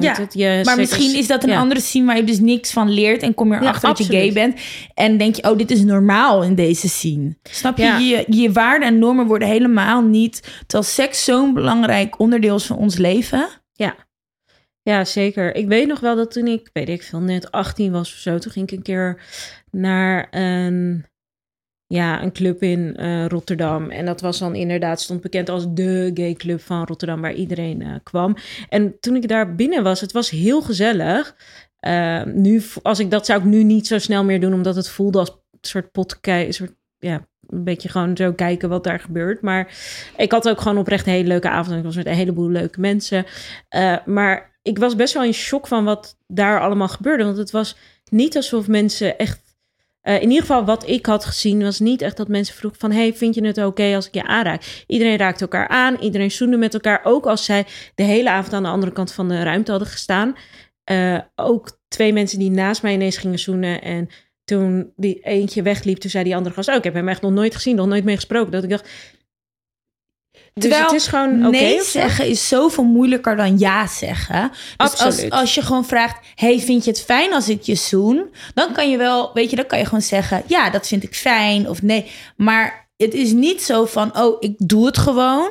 [0.00, 0.34] Ja, heet het?
[0.34, 1.58] Je Maar misschien is dat een ja.
[1.58, 4.32] andere scene waar je dus niks van leert en kom je erachter dat je gay
[4.32, 4.60] bent
[4.94, 7.36] en denk je, oh, dit is normaal in deze scene.
[7.42, 7.82] Snap je?
[7.82, 7.98] Ja.
[7.98, 12.76] Je, je waarden en normen worden helemaal niet, terwijl seks zo'n belangrijk onderdeel is van
[12.76, 13.48] ons leven.
[14.84, 15.54] Ja, zeker.
[15.54, 18.38] Ik weet nog wel dat toen ik, weet ik veel, net 18 was of zo,
[18.38, 19.22] toen ging ik een keer
[19.70, 21.04] naar een,
[21.86, 23.90] ja, een club in eh, Rotterdam.
[23.90, 27.82] En dat was dan inderdaad, stond bekend als de gay club van Rotterdam, waar iedereen
[27.82, 28.36] eh, kwam.
[28.68, 31.36] En toen ik daar binnen was, het was heel gezellig.
[31.78, 34.88] Eh, nu, als ik dat zou ik nu niet zo snel meer doen, omdat het
[34.88, 35.88] voelde als een soort
[36.22, 39.40] een soort, ja, een beetje gewoon zo kijken wat daar gebeurt.
[39.40, 39.74] Maar
[40.16, 41.76] ik had ook gewoon oprecht een hele leuke avond.
[41.76, 43.24] Ik was met een heleboel leuke mensen.
[43.68, 47.24] Eh, maar ik was best wel in shock van wat daar allemaal gebeurde.
[47.24, 47.76] Want het was
[48.10, 49.42] niet alsof mensen echt...
[50.04, 52.90] eh, in ieder geval wat ik had gezien was niet echt dat mensen vroegen van...
[52.90, 54.84] hey, vind je het oké als ik je aanraak?
[54.86, 57.00] Iedereen raakte elkaar aan, iedereen zoende met elkaar.
[57.04, 60.36] Ook als zij de hele avond aan de andere kant van de ruimte hadden gestaan.
[60.84, 63.82] Eh, ook twee mensen die naast mij ineens gingen zoenen.
[63.82, 64.08] En
[64.44, 66.68] toen die eentje wegliep, toen zei die andere gast...
[66.68, 68.52] oh, ik heb hem echt nog nooit gezien, nog nooit mee gesproken.
[68.52, 68.88] Dat ik dacht...
[70.54, 74.50] Dus Terwijl het is gewoon oké nee zeggen is zoveel moeilijker dan ja zeggen.
[74.50, 75.30] Dus als, Absoluut.
[75.30, 78.34] als je gewoon vraagt, hey, vind je het fijn als ik je zoen?
[78.54, 81.14] Dan kan je wel, weet je, dan kan je gewoon zeggen, ja, dat vind ik
[81.14, 82.10] fijn of nee.
[82.36, 85.50] Maar het is niet zo van, oh, ik doe het gewoon.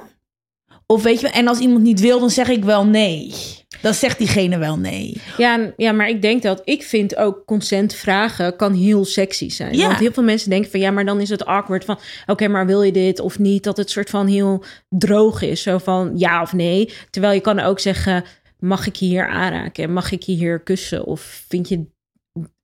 [0.85, 3.33] Of weet je, en als iemand niet wil, dan zeg ik wel nee.
[3.81, 5.21] Dan zegt diegene wel nee.
[5.37, 9.77] Ja, ja, maar ik denk dat ik vind ook consent vragen kan heel sexy zijn.
[9.77, 9.87] Ja.
[9.87, 12.65] Want heel veel mensen denken van ja, maar dan is het awkward van oké, maar
[12.65, 13.63] wil je dit of niet?
[13.63, 16.93] Dat het soort van heel droog is, zo van ja of nee.
[17.09, 18.23] Terwijl je kan ook zeggen,
[18.59, 19.93] mag ik je hier aanraken?
[19.93, 21.05] Mag ik je hier kussen?
[21.05, 21.85] Of vind je,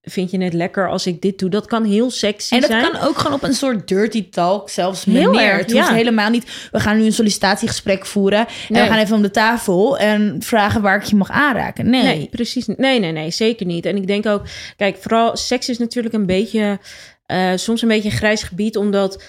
[0.01, 1.49] vind je het lekker als ik dit doe?
[1.49, 2.91] Dat kan heel sexy En dat zijn.
[2.91, 5.93] kan ook gewoon op een soort dirty talk zelfs Heel erg, Het hoeft ja.
[5.93, 6.69] helemaal niet.
[6.71, 8.47] We gaan nu een sollicitatiegesprek voeren.
[8.69, 11.89] En we gaan even om de tafel en vragen waar ik je mag aanraken.
[11.89, 12.03] Nee.
[12.03, 12.65] Nee, precies.
[12.65, 13.85] Nee, nee, nee, zeker niet.
[13.85, 14.43] En ik denk ook,
[14.75, 16.79] kijk, vooral seks is natuurlijk een beetje,
[17.25, 19.23] eh, soms een beetje een grijs gebied, omdat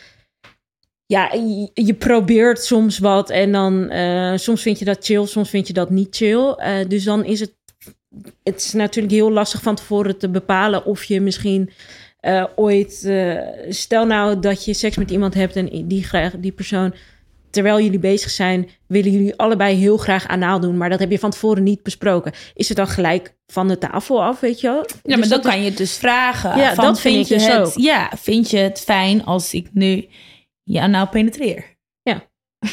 [1.11, 5.50] ja, je, je probeert soms wat en dan eh, soms vind je dat chill, soms
[5.50, 6.54] vind je dat niet chill.
[6.56, 7.52] Eh, dus dan is het,
[8.42, 11.70] het is natuurlijk heel lastig van tevoren te bepalen of je misschien
[12.20, 16.53] eh, ooit, eh, stel nou dat je seks met iemand hebt en die, graag, die
[16.53, 16.94] persoon
[17.51, 21.18] terwijl jullie bezig zijn, willen jullie allebei heel graag anaal doen, maar dat heb je
[21.18, 22.33] van tevoren niet besproken.
[22.55, 24.77] Is het dan gelijk van de tafel af, weet je wel?
[24.77, 26.59] Ja, maar Dus dan dat kan je het dus vragen.
[26.59, 27.75] Ja, van, dat vind je dus het.
[27.75, 30.07] Ja, vind je het fijn als ik nu
[30.62, 31.64] je anaal penetreer?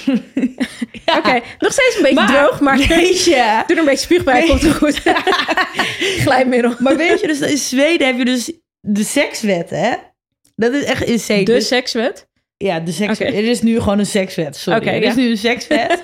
[1.06, 1.18] Ja.
[1.18, 3.64] Oké, nog steeds een beetje Maar- droog, maar Weet je?
[3.68, 5.02] doe er een beetje spuug bij, komt het goed.
[6.24, 6.74] Glijmiddel.
[6.80, 9.94] Maar weet je, dus in Zweden heb je dus de sekswet, hè?
[10.56, 11.44] Dat is echt insane.
[11.44, 12.28] De Dus- sekswet?
[12.58, 13.30] Ja, de sekswet.
[13.30, 13.38] Oké.
[13.38, 14.80] Er is nu gewoon een sekswet, sorry.
[14.80, 15.10] Oké, er ja.
[15.10, 16.04] is nu een sekswet.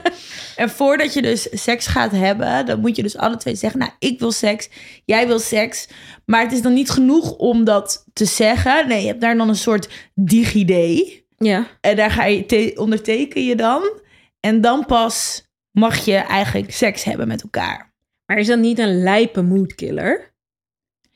[0.55, 3.79] en voordat je dus seks gaat hebben, dan moet je dus alle twee zeggen...
[3.79, 4.69] nou, ik wil seks,
[5.05, 5.87] jij wil seks.
[6.25, 8.87] Maar het is dan niet genoeg om dat te zeggen.
[8.87, 11.22] Nee, je hebt daar dan een soort digidee.
[11.45, 11.67] Ja.
[11.81, 13.99] En daar ga je te- onderteken je dan.
[14.39, 17.93] En dan pas mag je eigenlijk seks hebben met elkaar.
[18.25, 20.33] Maar is dat niet een lijpe moodkiller?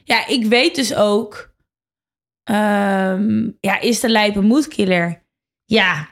[0.03, 1.53] Ja, ik weet dus ook...
[2.43, 5.23] ehm, ja, is de lijpe moedkiller?
[5.65, 6.09] Ja,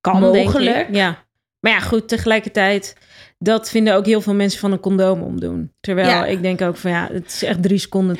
[0.00, 0.94] kan mogelijk.
[0.94, 1.26] Ja.
[1.60, 2.96] Maar ja, goed, tegelijkertijd...
[3.40, 5.72] Dat vinden ook heel veel mensen van een condoom omdoen.
[5.80, 6.24] Terwijl Ja.
[6.26, 8.16] ik denk ook van ja, het is echt drie seconden.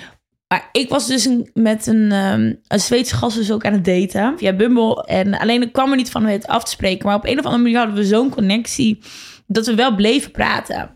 [0.48, 3.84] Maar ik was dus een, met een, ehm, een Zweedse gast dus ook aan het
[3.84, 5.04] daten via Bumble.
[5.04, 7.06] En alleen ik kwam er niet van het af te spreken.
[7.06, 8.98] Maar op een of andere manier hadden we zo'n connectie
[9.46, 10.90] dat we wel bleven praten.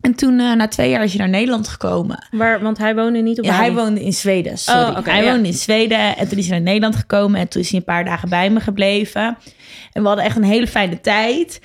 [0.00, 2.26] En toen, eh, na twee jaar, is hij naar Nederland gekomen.
[2.30, 4.82] Waar, want hij woonde niet op Ja, hij woonde in Zweden, sorry.
[4.82, 5.30] Oh, oké, hij ja.
[5.30, 7.40] woonde in Zweden en toen is hij naar Nederland gekomen.
[7.40, 9.38] En toen is hij een paar dagen bij me gebleven.
[9.92, 11.60] En we hadden echt een hele fijne tijd.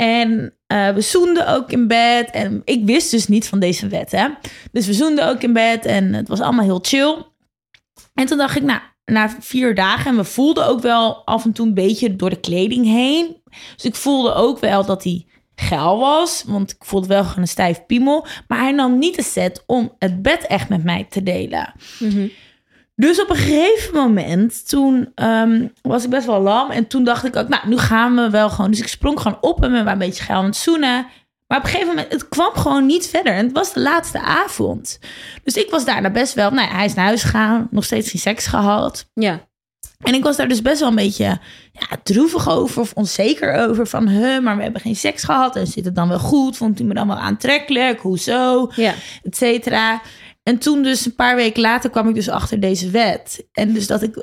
[0.00, 2.30] En eh, we zoenden ook in bed.
[2.30, 4.28] En ik wist dus niet van deze wet, hè.
[4.72, 7.16] Dus we zoenden ook in bed en het was allemaal heel chill.
[8.14, 10.10] En toen dacht ik, nou, na vier dagen...
[10.10, 13.42] en we voelden ook wel af en toe een beetje door de kleding heen.
[13.76, 16.44] Dus ik voelde ook wel dat hij geil was.
[16.46, 18.26] Want ik voelde wel gewoon een stijf piemel.
[18.48, 21.72] Maar hij nam niet de set om het bed echt met mij te delen.
[21.98, 22.28] Mhm.
[23.00, 26.70] Dus op een gegeven moment, toen ehm, was ik best wel lam.
[26.70, 28.70] En toen dacht ik ook, nou, nu gaan we wel gewoon.
[28.70, 31.06] Dus ik sprong gewoon op en we een beetje geil aan het zoenen.
[31.46, 33.32] Maar op een gegeven moment, het kwam gewoon niet verder.
[33.32, 34.98] En het was de laatste avond.
[35.44, 37.68] Dus ik was daarna best wel, nou ja, hij is naar huis gegaan.
[37.70, 39.06] Nog steeds geen seks gehad.
[39.14, 39.48] Ja.
[39.98, 41.38] En ik was daar dus best wel een beetje
[41.72, 43.86] ja, droevig over of onzeker over.
[43.86, 45.56] Van, huh, maar we hebben geen seks gehad.
[45.56, 46.56] En zit het dan wel goed?
[46.56, 48.00] Vond hij me dan wel aantrekkelijk?
[48.00, 48.70] Hoezo?
[48.74, 48.94] Ja.
[49.22, 50.00] Et cetera.
[50.42, 53.46] En toen dus een paar weken later kwam ik dus achter deze wet.
[53.52, 54.16] En dus dat ik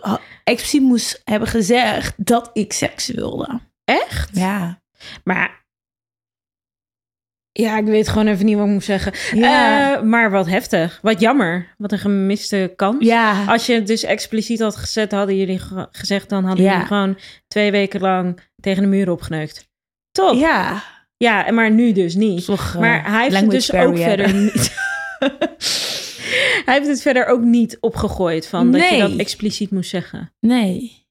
[0.43, 3.60] expliciet moest hebben gezegd dat ik seks wilde.
[3.84, 4.30] Echt?
[4.34, 4.82] Ja.
[5.23, 5.65] Maar
[7.51, 9.13] ja, ik weet gewoon even niet wat ik moet zeggen.
[9.39, 9.95] Ja.
[9.97, 10.99] Eh, maar wat heftig.
[11.01, 11.73] Wat jammer.
[11.77, 13.06] Wat een gemiste kans.
[13.06, 13.45] Ja.
[13.45, 16.71] Als je het dus expliciet had gezet, hadden jullie ge- gezegd, dan hadden Ja.
[16.71, 19.67] jullie gewoon twee weken lang tegen de muur opgeneukt.
[20.12, 20.36] Top.
[20.36, 20.84] Ja,
[21.17, 21.45] Ja.
[21.45, 22.45] en maar nu dus niet.
[22.45, 24.71] Toch, eh, maar hij heeft het dus ook verder niet.
[26.65, 30.33] hij heeft het verder ook niet opgegooid van dat je dat expliciet moest zeggen.
[30.39, 31.05] Nee.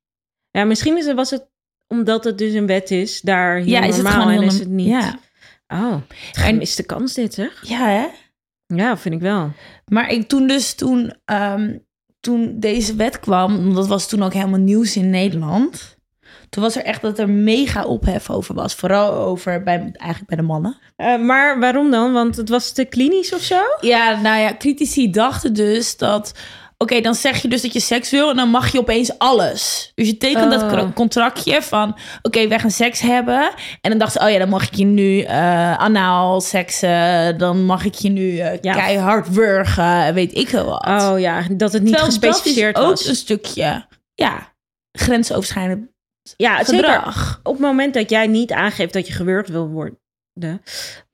[0.50, 1.48] Ja, misschien is het, was het
[1.88, 4.58] omdat het dus een wet is, daar heel Ja, is het normaal gewoon en is
[4.58, 4.86] het niet.
[4.86, 5.18] Ja.
[5.68, 5.96] Oh,
[6.32, 7.68] gemiste kans dit zeg.
[7.68, 8.06] Ja, hè?
[8.76, 9.52] Ja, vind ik wel.
[9.84, 11.78] Maar ik toen dus toen, ehm,
[12.20, 15.95] toen deze wet kwam, dat was toen ook helemaal nieuws in Nederland.
[16.56, 18.74] Toen was er echt dat er mega ophef over was.
[18.74, 20.76] Vooral over bij, eigenlijk bij de mannen.
[20.96, 22.12] Eh, maar waarom dan?
[22.12, 23.60] Want het was te klinisch of zo?
[23.80, 26.32] Ja, nou ja, critici dachten dus dat...
[26.78, 29.92] Oké, dan zeg je dus dat je seks wil en dan mag je opeens alles.
[29.94, 30.94] Dus je tekent dat Oh.
[30.94, 31.96] contractje van...
[32.22, 33.50] Oké, wij gaan seks hebben.
[33.80, 37.38] En dan dachten ze, oh ja, dan mag ik je nu eh anaal seksen.
[37.38, 38.72] Dan mag ik je nu eh, Ja.
[38.74, 40.14] keihard wurgen.
[40.14, 40.86] Weet ik wel wat.
[40.86, 43.06] Oh ja, dat het niet Terwijl gespecificeerd dat is ook was.
[43.08, 44.54] een stukje, ja,
[44.92, 45.94] grensoverschrijdend
[46.36, 47.06] Ja, zeker.
[47.42, 49.98] Op het moment dat jij niet aangeeft dat je gewurgd wil worden...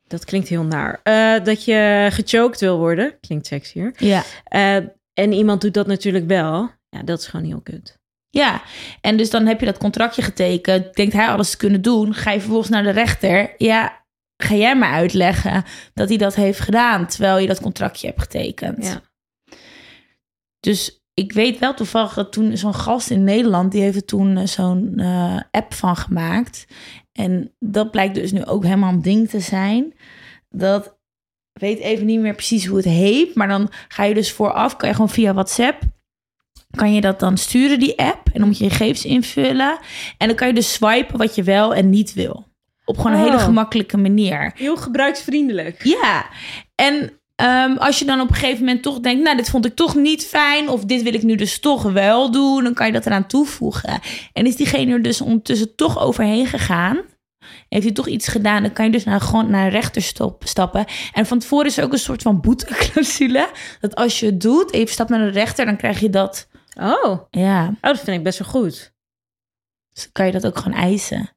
[0.07, 1.01] Dat klinkt heel naar.
[1.03, 3.21] eh, dat je gechoked wil worden.
[3.21, 3.93] Klinkt sexier.
[3.97, 4.23] Ja.
[4.45, 4.77] Eh,
[5.13, 6.71] en iemand doet dat natuurlijk wel.
[6.89, 7.99] Ja, dat is gewoon heel kut.
[8.31, 8.63] Ja,
[9.01, 10.95] en dus dan heb je dat contractje getekend.
[10.95, 12.15] Denkt hij alles te kunnen doen.
[12.15, 13.55] Ga je vervolgens naar de rechter.
[13.57, 14.05] Ja,
[14.37, 17.07] ga jij maar uitleggen dat hij dat heeft gedaan.
[17.07, 18.85] Terwijl je dat contractje hebt getekend.
[18.87, 19.01] Ja.
[20.61, 23.73] Dus ik weet wel toevallig dat toen zo'n gast in Nederland...
[23.73, 26.67] die heeft er toen eh, zo'n eh, app van gemaakt.
[27.13, 29.95] En dat blijkt dus nu ook helemaal een ding te zijn.
[30.49, 30.97] Dat
[31.53, 33.35] weet even niet meer precies hoe het heet.
[33.35, 35.83] Maar dan ga je dus vooraf, kan je gewoon via WhatsApp...
[36.77, 38.27] kan je dat dan sturen, die app.
[38.33, 39.79] En dan moet je je gegevens invullen.
[40.19, 42.51] En dan kan je dus swipen wat je wel en niet wil.
[42.85, 43.25] Op gewoon een Oh.
[43.25, 44.53] hele gemakkelijke manier.
[44.55, 45.85] Heel gebruiksvriendelijk.
[45.85, 46.27] Ja,
[46.75, 49.75] en ehm, als je dan op een gegeven moment toch denkt, nou, dit vond ik
[49.75, 52.93] toch niet fijn, of dit wil ik nu dus toch wel doen, dan kan je
[52.93, 54.01] dat eraan toevoegen.
[54.33, 57.01] En is diegene er dus ondertussen toch overheen gegaan?
[57.69, 60.03] Heeft hij toch iets gedaan, dan kan je dus naar, gewoon naar een rechter
[60.39, 60.85] stappen.
[61.13, 63.51] En van tevoren is er ook een soort van boeteclausule.
[63.81, 66.49] Dat als je het doet en je stapt naar de rechter, dan krijg je dat.
[66.75, 67.21] Oh.
[67.31, 68.93] Ja, oh, dat vind ik best wel goed.
[69.93, 71.31] dus dan kan je dat ook gewoon eisen.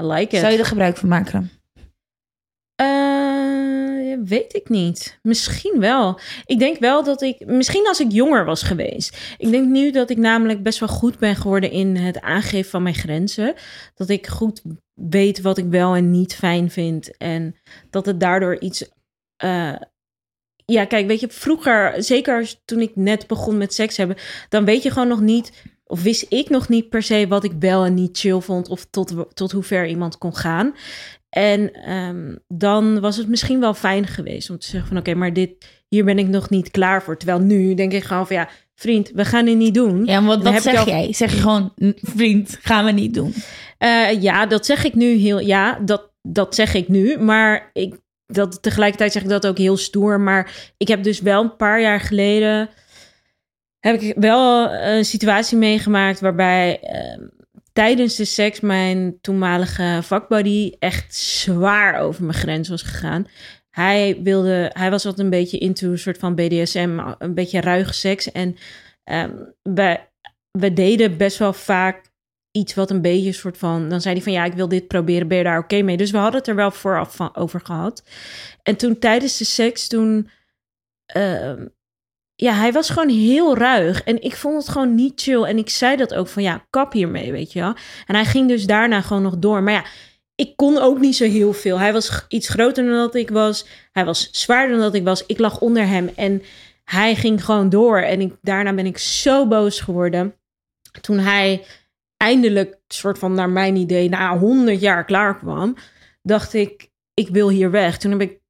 [0.00, 0.40] I like it.
[0.40, 1.50] Zou je er gebruik van maken?
[2.74, 3.15] Eh,
[4.28, 5.18] weet ik niet.
[5.22, 6.20] Misschien wel.
[6.44, 7.46] Ik denk wel dat ik...
[7.46, 9.18] Misschien als ik jonger was geweest.
[9.38, 12.82] Ik denk nu dat ik namelijk best wel goed ben geworden in het aangeven van
[12.82, 13.54] mijn grenzen.
[13.94, 14.62] Dat ik goed
[14.94, 17.16] weet wat ik wel en niet fijn vind.
[17.16, 17.56] En
[17.90, 18.88] dat het daardoor iets...
[19.36, 19.74] eh,
[20.64, 24.16] ja, kijk, weet je, vroeger, zeker toen ik net begon met seks hebben,
[24.48, 25.52] dan weet je gewoon nog niet,
[25.84, 28.86] of wist ik nog niet per se wat ik wel en niet chill vond, of
[28.90, 30.74] tot, tot hoe ver iemand kon gaan.
[31.36, 35.32] En ehm, dan was het misschien wel fijn geweest om te zeggen van, oké, maar
[35.32, 37.16] dit, hier ben ik nog niet klaar voor.
[37.16, 40.04] Terwijl nu denk ik gewoon van, ja, vriend, we gaan dit niet doen.
[40.04, 41.12] Ja, want wat zeg al- jij?
[41.12, 43.34] Zeg je gewoon, "N- vriend, gaan we niet doen.
[43.78, 45.38] Eh, ja, dat zeg ik nu heel.
[45.40, 47.18] Ja, dat, dat zeg ik nu.
[47.18, 47.94] Maar ik,
[48.26, 50.20] dat, tegelijkertijd zeg ik dat ook heel stoer.
[50.20, 52.68] Maar ik heb dus wel een paar jaar geleden.
[53.80, 56.80] heb ik wel een situatie meegemaakt waarbij.
[56.80, 57.18] eh,
[57.76, 63.26] tijdens de seks mijn toenmalige vakbuddy echt zwaar over mijn grens was gegaan.
[63.70, 67.92] Hij wilde, hij was altijd een beetje into een soort van BDSM, een beetje ruige
[67.92, 68.32] seks.
[68.32, 68.56] En
[69.04, 70.12] ehm wij,
[70.50, 72.10] we deden best wel vaak
[72.50, 73.88] iets wat een beetje een soort van...
[73.88, 75.96] Dan zei hij van, ja, ik wil dit proberen, ben je daar oké mee?
[75.96, 78.04] Dus we hadden het er wel vooraf van, over gehad.
[78.62, 80.30] En toen tijdens de seks, toen...
[81.06, 81.66] ehm,
[82.36, 84.02] ja, hij was gewoon heel ruig.
[84.02, 85.42] En ik vond het gewoon niet chill.
[85.42, 87.74] En ik zei dat ook van, ja, kap hiermee, weet je wel.
[88.06, 89.62] En hij ging dus daarna gewoon nog door.
[89.62, 89.84] Maar ja,
[90.34, 91.78] ik kon ook niet zo heel veel.
[91.78, 93.66] Hij was iets groter dan dat ik was.
[93.92, 95.26] Hij was zwaarder dan dat ik was.
[95.26, 96.42] Ik lag onder hem en
[96.84, 97.98] hij ging gewoon door.
[97.98, 100.34] En daarna ben ik zo boos geworden.
[101.00, 101.64] Toen hij
[102.16, 105.76] eindelijk, soort van naar mijn idee, na 100 jaar klaar kwam,
[106.22, 107.98] dacht ik, ik wil hier weg.
[107.98, 108.40] Toen heb ik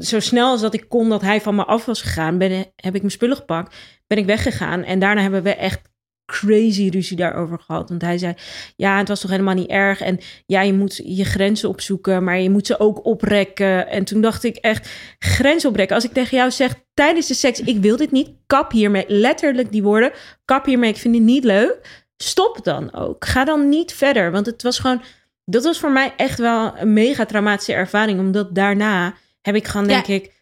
[0.00, 2.94] zo snel als dat ik kon dat hij van me af was gegaan, ben, heb
[2.94, 4.82] ik mijn spullen gepakt, ben ik weggegaan.
[4.82, 5.90] En daarna hebben we echt
[6.30, 7.88] crazy ruzie daarover gehad.
[7.88, 8.34] Want hij zei,
[8.76, 10.00] ja, het was toch helemaal niet erg.
[10.00, 13.88] En ja, je moet je grenzen opzoeken, maar je moet ze ook oprekken.
[13.88, 15.96] En toen dacht ik echt, grenzen oprekken.
[15.96, 19.04] Als ik tegen jou zeg tijdens de seks, ik wil dit niet, kap hiermee.
[19.08, 20.12] Letterlijk die woorden,
[20.44, 22.06] kap hiermee, ik vind het niet leuk.
[22.16, 23.24] Stop dan ook.
[23.24, 24.30] Ga dan niet verder.
[24.30, 25.02] Want het was gewoon,
[25.44, 28.18] dat was voor mij echt wel een mega traumatische ervaring.
[28.18, 30.02] Omdat daarna heb ik gewoon, Ja.
[30.02, 30.38] denk ik,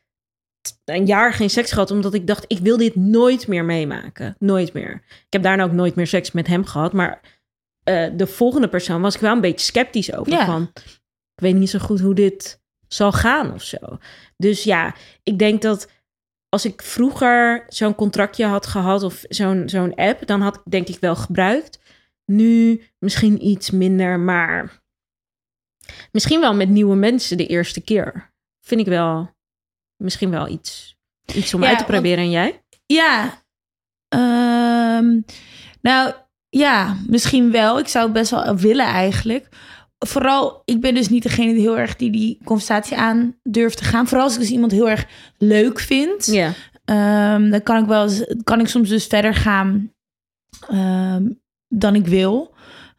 [0.84, 1.90] een jaar geen seks gehad.
[1.90, 4.36] Omdat ik dacht, ik wil dit nooit meer meemaken.
[4.38, 5.02] Nooit meer.
[5.08, 6.92] Ik heb daarna ook nooit meer seks met hem gehad.
[6.92, 7.20] Maar
[7.84, 10.32] eh, de volgende persoon was ik wel een beetje sceptisch over.
[10.32, 10.44] Ja.
[10.46, 10.70] Van,
[11.34, 13.78] ik weet niet zo goed hoe dit zal gaan of zo.
[14.36, 15.90] Dus ja, ik denk dat
[16.48, 20.88] als ik vroeger zo'n contractje had gehad of zo'n zo'n app, dan had ik denk
[20.88, 21.78] ik wel gebruikt.
[22.24, 24.82] Nu misschien iets minder, maar
[26.12, 28.32] misschien wel met nieuwe mensen de eerste keer.
[28.68, 29.30] Vind ik wel
[29.96, 30.96] misschien wel iets,
[31.34, 32.24] iets om Ja, uit te proberen.
[32.24, 32.62] En jij?
[32.86, 33.42] Ja.
[34.08, 35.20] Ehm,
[35.80, 36.12] nou,
[36.48, 37.78] ja, misschien wel.
[37.78, 39.48] Ik zou het best wel willen eigenlijk.
[39.98, 43.84] Vooral, ik ben dus niet degene die heel erg die die conversatie aan durft te
[43.84, 44.06] gaan.
[44.06, 45.06] Vooral als ik dus iemand heel erg
[45.38, 46.26] leuk vind.
[46.26, 46.52] Ja.
[46.84, 48.10] Ehm, dan kan ik wel
[48.44, 49.92] kan ik soms dus verder gaan
[50.68, 51.28] ehm,
[51.68, 52.54] dan ik wil.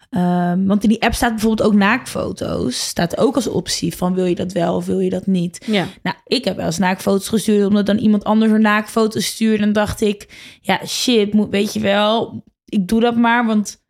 [0.09, 2.87] Ehm, want in die app staat bijvoorbeeld ook naaktfoto's.
[2.87, 5.65] Staat ook als optie van wil je dat wel of wil je dat niet.
[5.65, 5.87] Ja.
[6.03, 9.63] Nou, ik heb wel eens naaktfoto's gestuurd, omdat dan iemand anders een naaktfoto stuurde.
[9.63, 10.27] En dacht ik,
[10.61, 13.81] ja, shit, moet, weet je wel, ik doe dat maar, want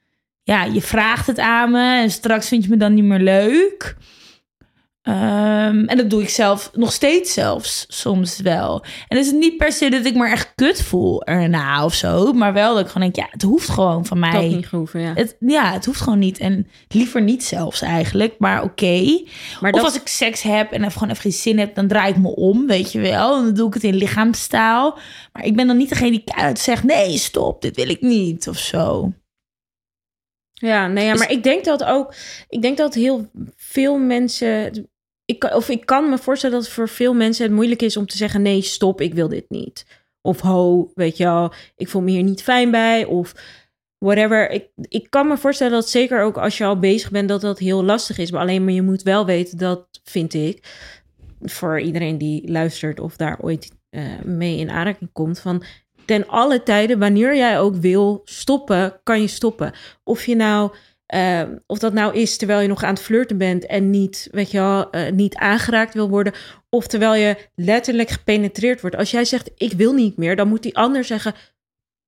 [0.44, 3.98] ja, je vraagt het aan me en straks vind je me dan niet meer leuk.
[5.10, 8.84] Ehm, en dat doe ik zelf nog steeds zelfs soms wel.
[9.08, 12.34] En is het niet per se dat ik me echt kut voel erna of zo,
[12.34, 14.32] maar wel dat ik gewoon denk, ja, het hoeft gewoon van mij.
[14.32, 15.14] Dat niet gehoeven, ja.
[15.14, 16.38] Het, ja, het hoeft gewoon niet.
[16.38, 19.24] En liever niet zelfs eigenlijk, maar oké.
[19.60, 21.88] Maar Of dat, als ik seks heb en even gewoon even geen zin heb, dan
[21.88, 23.38] draai ik me om, weet je wel.
[23.38, 24.98] En dan doe ik het in lichaamstaal.
[25.34, 28.48] Maar ik ben dan niet degene die uit zegt, nee, stop, dit wil ik niet
[28.48, 29.14] of zo.
[30.54, 32.14] Ja, nee, ja, Dus- maar ik denk dat ook.
[32.50, 34.89] Ik denk dat heel veel mensen.
[35.30, 38.18] Ik, of ik kan me voorstellen dat voor veel mensen het moeilijk is om te
[38.18, 39.86] zeggen: nee, stop, ik wil dit niet.
[40.22, 43.06] Of ho, weet je wel, ik voel me hier niet fijn bij.
[43.06, 43.34] Of
[43.98, 44.50] whatever.
[44.50, 47.60] Ik, ik kan me voorstellen dat zeker ook als je al bezig bent, dat dat
[47.60, 48.32] heel lastig is.
[48.32, 50.64] Maar alleen maar je moet wel weten, dat vind ik,
[51.42, 55.64] voor iedereen die luistert of daar ooit eh, mee in aanraking komt, van
[56.06, 59.74] ten alle tijden, wanneer jij ook wil stoppen, kan je stoppen.
[60.04, 60.72] Of je nou,
[61.10, 64.52] eh, of dat nou is terwijl je nog aan het flirten bent en niet, weet
[64.52, 66.34] je wel, eh, niet aangeraakt wil worden,
[66.70, 68.96] of terwijl je letterlijk gepenetreerd wordt.
[68.96, 71.34] Als jij zegt, ik wil niet meer, dan moet die ander zeggen,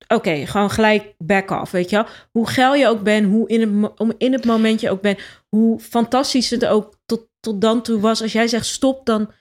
[0.08, 2.06] oké, gewoon gelijk back off, weet je wel.
[2.32, 5.20] Hoe geil je ook bent, hoe in het, om- in het moment je ook bent,
[5.50, 8.22] hoe fantastisch het ook tot, tot dan toe was.
[8.22, 9.32] Als jij zegt stop, dan,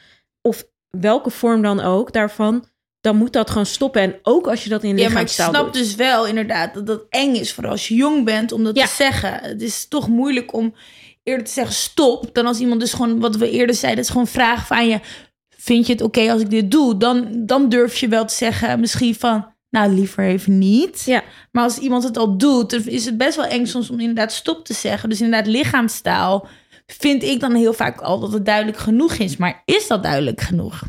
[0.42, 2.64] of welke vorm dan ook daarvan,
[3.00, 4.00] dan moet dat gewoon stoppen.
[4.02, 5.72] En ook als je dat in Ja, maar ik snap doet.
[5.72, 8.86] dus wel inderdaad dat dat eng is, vooral als je jong bent, om dat Ja.
[8.86, 9.38] te zeggen.
[9.42, 10.74] Het is toch moeilijk om
[11.22, 14.26] eerder te zeggen stop, dan als iemand dus gewoon, wat we eerder zeiden, is gewoon
[14.26, 15.00] vragen van je,
[15.48, 16.96] vind je het oké als ik dit doe?
[16.96, 21.02] Dan, dan durf je wel te zeggen misschien van, nou liever even niet.
[21.06, 21.22] Ja.
[21.52, 24.32] Maar als iemand het al doet, dan is het best wel eng soms om inderdaad
[24.32, 25.08] stop te zeggen.
[25.08, 26.48] Dus inderdaad lichaamstaal
[26.86, 29.36] vind ik dan heel vaak al dat het duidelijk genoeg is.
[29.36, 30.82] Maar is dat duidelijk genoeg?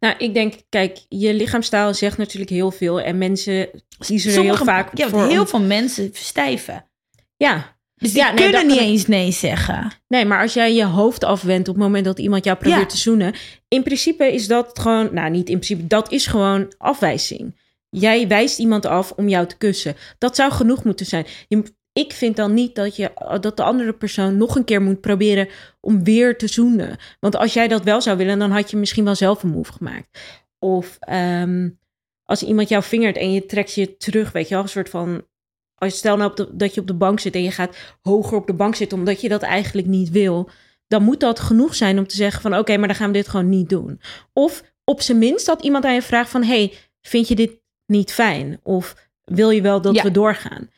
[0.00, 3.00] Nou, ik denk, kijk, je lichaamstaal zegt natuurlijk heel veel.
[3.00, 5.26] En mensen kiezen er heel vaak ja, voor.
[5.26, 6.84] heel om- veel mensen verstijven.
[7.36, 9.92] Ja, Dus die Ja, nee, kunnen dat niet eens nee zeggen.
[10.08, 12.86] nee, maar als jij je hoofd afwendt op het moment dat iemand jou probeert Ja.
[12.86, 13.34] te zoenen.
[13.68, 17.58] In principe is dat gewoon, nou niet in principe, dat is gewoon afwijzing.
[17.90, 19.96] Jij wijst iemand af om jou te kussen.
[20.18, 21.26] Dat zou genoeg moeten zijn.
[21.48, 21.62] Je,
[22.00, 23.10] ik vind dan niet dat, je,
[23.40, 25.48] dat de andere persoon nog een keer moet proberen
[25.80, 26.96] om weer te zoenen.
[27.20, 29.72] Want als jij dat wel zou willen, dan had je misschien wel zelf een move
[29.72, 30.18] gemaakt.
[30.58, 31.68] Of ehm,
[32.24, 35.24] als iemand jou vingert en je trekt je terug, weet je wel, een soort van...
[35.74, 37.76] Als je stel nou op de- dat je op de bank zit en je gaat
[38.02, 40.50] hoger op de bank zitten omdat je dat eigenlijk niet wil,
[40.88, 43.28] dan moet dat genoeg zijn om te zeggen van oké, maar dan gaan we dit
[43.28, 44.00] gewoon niet doen.
[44.32, 48.12] Of op zijn minst dat iemand aan je vraagt van hey, vind je dit niet
[48.12, 48.60] fijn?
[48.62, 50.02] Of wil je wel dat Ja.
[50.02, 50.70] we doorgaan?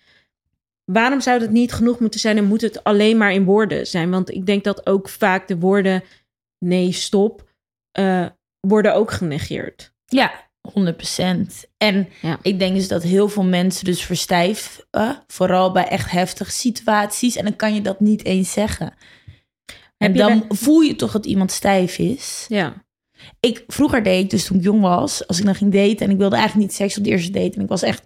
[0.84, 4.10] Waarom zou dat niet genoeg moeten zijn en moet het alleen maar in woorden zijn?
[4.10, 6.02] Want ik denk dat ook vaak de woorden
[6.58, 7.48] nee, stop,
[7.90, 8.26] eh,
[8.60, 9.92] worden ook genegeerd.
[10.04, 11.64] Ja, 100%.
[11.76, 12.38] En Ja.
[12.42, 14.84] ik denk dus dat heel veel mensen dus verstijven.
[15.26, 17.36] Vooral bij echt heftige situaties.
[17.36, 18.94] En dan kan je dat niet eens zeggen.
[19.96, 22.44] En dan voel je toch dat iemand stijf is.
[22.48, 22.84] Ja.
[23.40, 25.26] Ik, vroeger deed ik dus toen ik jong was.
[25.26, 26.06] Als ik dan ging daten.
[26.06, 27.56] En ik wilde eigenlijk niet seks op de eerste date.
[27.56, 28.02] En ik was echt...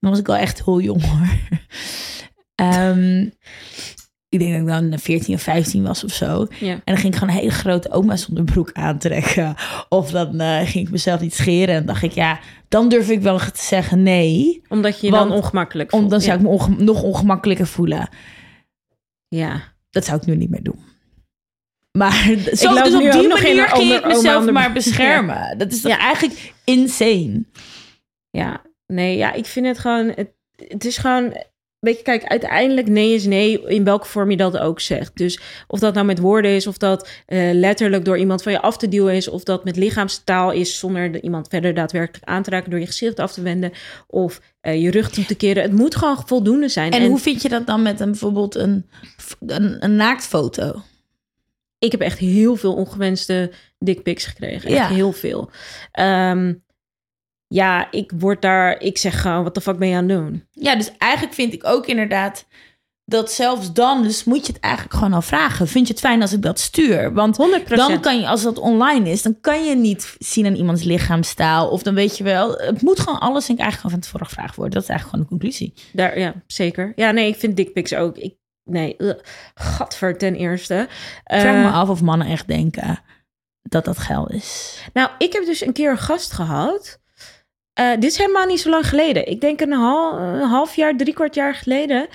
[0.00, 1.28] Dan was ik wel echt heel jong hoor.
[2.58, 3.20] Ehm,
[4.28, 6.46] ik denk dat ik dan 14 of 15 was of zo.
[6.60, 6.70] Ja.
[6.72, 9.54] En dan ging ik gewoon een hele grote oma zonder broek aantrekken.
[9.88, 11.74] Of dan eh, ging ik mezelf niet scheren.
[11.74, 14.62] En dacht ik, ja, dan durf ik wel te zeggen nee.
[14.68, 16.10] Omdat je je Want dan ongemakkelijk Om, voelt.
[16.10, 16.38] dan zou ja.
[16.38, 18.08] ik me onge- nog ongemakkelijker voelen.
[19.28, 19.62] Ja.
[19.90, 20.80] Dat zou ik nu niet meer doen.
[21.98, 22.12] Maar
[22.52, 25.58] zo, dus op die manier ging ik onder- mezelf onder- maar beschermen.
[25.58, 25.98] Dat is toch Ja.
[25.98, 27.44] eigenlijk insane.
[28.30, 30.30] Ja, nee, ja, ik vind het gewoon, het,
[30.68, 31.36] het is gewoon,
[31.80, 35.16] weet je, kijk, uiteindelijk nee is nee, in welke vorm je dat ook zegt.
[35.16, 38.60] Dus of dat nou met woorden is, of dat eh, letterlijk door iemand van je
[38.60, 42.42] af te duwen is, of dat met lichaamstaal is zonder de, iemand verder daadwerkelijk aan
[42.42, 43.72] te raken door je gezicht af te wenden,
[44.06, 45.62] of eh, je rug toe te keren.
[45.62, 46.92] Het moet gewoon voldoende zijn.
[46.92, 48.86] En, hoe vind je dat dan met een, bijvoorbeeld een,
[49.46, 50.82] een, een naaktfoto?
[51.78, 54.70] ik heb echt heel veel ongewenste dickpics gekregen.
[54.70, 54.88] Echt Ja.
[54.88, 55.50] heel veel.
[55.92, 56.54] Ehm,
[57.48, 60.46] ja, ik word daar, ik zeg gewoon, wat de fuck ben je aan het doen?
[60.50, 62.46] Ja, dus eigenlijk vind ik ook inderdaad
[63.04, 65.68] dat zelfs dan, dus moet je het eigenlijk gewoon al vragen.
[65.68, 67.12] Vind je het fijn als ik dat stuur?
[67.12, 67.68] Want 100%.
[67.68, 71.68] dan kan je, als dat online is, dan kan je niet zien aan iemands lichaamstaal.
[71.68, 74.26] Of dan weet je wel, het moet gewoon alles denk ik eigenlijk gewoon van tevoren
[74.26, 74.74] gevraagd worden.
[74.74, 75.92] Dat is eigenlijk gewoon de conclusie.
[75.92, 76.92] Daar, ja, zeker.
[76.94, 78.16] Ja, nee, ik vind dickpics ook.
[78.16, 78.34] Ik,
[78.64, 78.96] nee,
[79.54, 80.88] gadver ten eerste.
[81.24, 83.00] Vraag me Eh, af of mannen echt denken
[83.62, 84.78] dat dat geil is.
[84.92, 87.00] Nou, ik heb dus een keer een gast gehad.
[87.78, 89.28] Eh, dit is helemaal niet zo lang geleden.
[89.28, 92.06] Ik denk een, hal, een half jaar, drie kwart jaar geleden.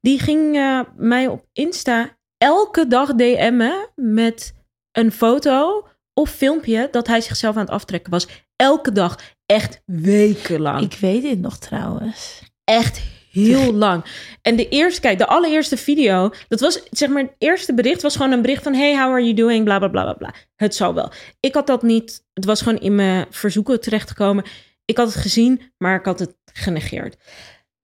[0.00, 4.54] Die ging eh, mij op Insta elke dag DM'en met
[4.92, 8.26] een foto of filmpje dat hij zichzelf aan het aftrekken was.
[8.56, 9.18] Elke dag.
[9.46, 10.80] Echt wekenlang.
[10.84, 12.42] Ik weet dit nog trouwens.
[12.64, 13.00] echt
[13.30, 14.04] heel lang.
[14.42, 18.16] En de eerste, kijk, de allereerste video, dat was zeg maar, het eerste bericht was
[18.16, 19.64] gewoon een bericht van: Hey, how are you doing?
[19.64, 20.34] Bla bla bla bla bla.
[20.56, 21.10] Het zal wel.
[21.40, 24.44] Ik had dat niet, het was gewoon in mijn verzoeken terechtgekomen.
[24.88, 27.16] Ik had het gezien, maar ik had het genegeerd.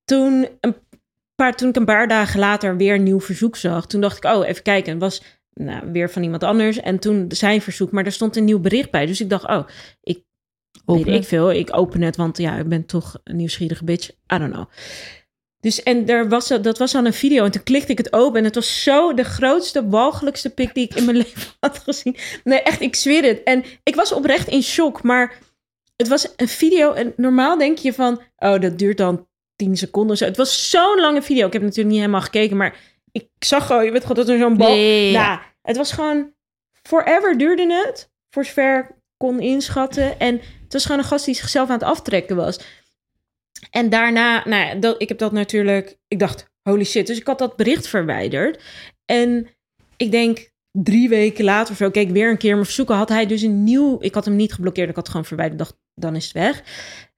[0.04, 0.76] Toen, een
[1.34, 4.24] paar, toen ik een paar dagen later weer een nieuw verzoek zag, toen dacht ik:
[4.24, 4.92] Oh, even kijken.
[4.92, 6.80] Het was nou, weer van iemand anders.
[6.80, 9.06] En toen zijn verzoek, maar er stond een nieuw bericht bij.
[9.06, 9.66] Dus ik dacht: Oh,
[10.02, 10.22] ik
[10.84, 11.52] weet ik veel.
[11.52, 14.10] Ik open het, want ja, ik ben toch een nieuwsgierige bitch.
[14.10, 14.66] I don't know.
[15.60, 18.38] Dus en er was, dat was dan een video en toen klikte ik het open
[18.38, 22.16] en het was zo de grootste, walgelijkste pik die ik in mijn leven had gezien.
[22.44, 23.42] Nee, echt, ik zweer het.
[23.42, 25.38] En ik was oprecht in shock, maar
[25.96, 29.26] het was een video en normaal denk je van, oh, dat duurt dan
[29.56, 30.24] 10 seconden zo.
[30.24, 31.46] Het was zo'n lange video.
[31.46, 32.76] Ik heb natuurlijk niet helemaal gekeken, maar
[33.12, 34.68] ik zag gewoon, je weet gewoon dat er zo'n bal...
[34.68, 35.28] Nee, ja.
[35.28, 36.32] Nou, het was gewoon,
[36.82, 40.18] forever duurde het, voor zover ik kon inschatten.
[40.18, 42.60] En het was gewoon een gast die zichzelf aan het aftrekken was.
[43.70, 47.06] En daarna, nou ja, dat, ik heb dat natuurlijk, ik dacht, holy shit.
[47.06, 48.62] Dus ik had dat bericht verwijderd.
[49.04, 49.48] En
[49.96, 52.96] ik denk drie weken later of zo, keek ik weer een keer mijn verzoeken.
[52.96, 55.58] Had hij dus een nieuw, ik had hem niet geblokkeerd, ik had het gewoon verwijderd.
[55.58, 56.62] dacht, dan is het weg.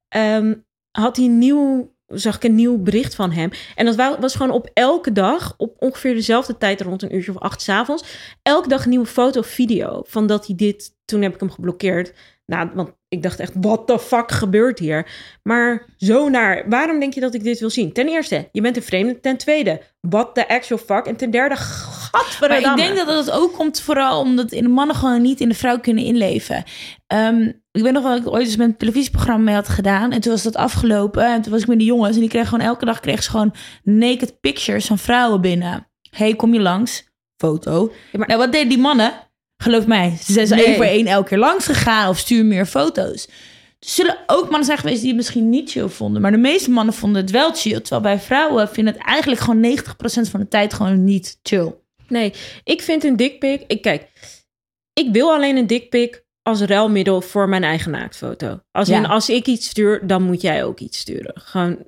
[0.09, 0.55] Ehm,
[0.91, 3.51] had hij nieuw, zag ik een nieuw bericht van hem.
[3.75, 7.31] En dat wa- was gewoon op elke dag, op ongeveer dezelfde tijd, rond een uurtje
[7.35, 8.05] of acht 's avonds.
[8.43, 11.51] Elke dag een nieuwe foto of video van dat hij dit, toen heb ik hem
[11.51, 12.13] geblokkeerd.
[12.47, 15.07] Nou, want ik dacht echt, what the fuck gebeurt hier?
[15.43, 17.93] Maar zo naar, waarom denk je dat ik dit wil zien?
[17.93, 19.21] Ten eerste, je bent een vreemde.
[19.21, 21.07] Ten tweede, what the actual fuck?
[21.07, 21.65] En ten derde, Maar
[22.13, 22.83] gadverdamme.
[22.83, 25.55] ik denk dat het ook komt vooral omdat in de mannen gewoon niet in de
[25.55, 26.65] vrouw kunnen inleven.
[27.07, 30.13] Ehm, ik weet nog wel dat ik ooit eens met een televisieprogramma mee had gedaan.
[30.13, 31.27] En toen was dat afgelopen.
[31.33, 32.15] En toen was ik met de jongens.
[32.15, 35.89] En die kregen gewoon elke dag kregen ze gewoon naked pictures van vrouwen binnen.
[36.11, 37.05] hey, kom je langs?
[37.37, 37.93] Foto.
[38.13, 39.13] Ja, maar- Nou, wat deden die mannen?
[39.63, 40.65] Geloof mij, ze zijn zo Nee.
[40.65, 42.09] één voor één elke keer langs gegaan.
[42.09, 43.27] Of stuur meer foto's.
[43.79, 46.23] Er zullen ook mannen zijn geweest die het misschien niet chill vonden.
[46.23, 47.81] Maar de meeste mannen vonden het wel chill.
[47.81, 51.75] Terwijl bij vrouwen vinden het eigenlijk gewoon 90% van de tijd gewoon niet chill.
[52.09, 52.33] Nee,
[52.65, 53.65] ik vind een dikpik...
[53.67, 54.09] Ik, kijk,
[54.93, 58.61] ik wil alleen een dikpik als ruilmiddel voor mijn eigen naaktfoto.
[58.71, 58.97] Als, Ja.
[58.99, 61.33] in, als ik iets stuur, dan moet jij ook iets sturen.
[61.41, 61.79] Gewoon,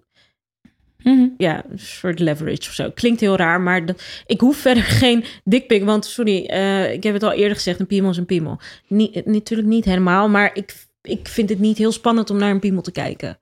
[1.37, 2.91] ja, een soort leverage of zo.
[2.91, 5.85] Klinkt heel raar, maar dat, ik hoef verder geen dikpik.
[5.85, 8.59] Want, sorry, eh, ik heb het al eerder gezegd, een piemel is een piemel.
[8.89, 12.61] Niet, natuurlijk niet helemaal, maar ik, ik vind het niet heel spannend om naar een
[12.61, 13.41] piemel te kijken.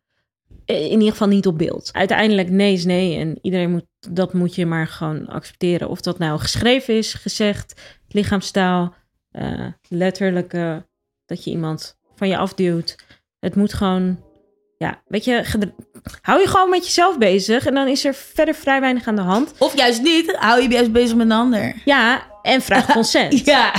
[0.64, 1.88] Eh, In ieder geval niet op beeld.
[1.92, 5.88] Uiteindelijk nee is nee en iedereen moet, dat moet je maar gewoon accepteren.
[5.88, 8.94] Of dat nou geschreven is, gezegd, lichaamstaal,
[9.30, 10.76] eh letterlijk eh,
[11.26, 12.96] dat je iemand van je afduwt.
[13.40, 14.20] Het moet gewoon,
[14.78, 15.44] ja, weet je,
[16.22, 19.22] hou je gewoon met jezelf bezig en dan is er verder vrij weinig aan de
[19.22, 19.54] hand.
[19.58, 21.74] Of juist niet, hou je juist bezig met een ander.
[21.84, 23.44] Ja, en vraag consent.
[23.44, 23.72] Ja,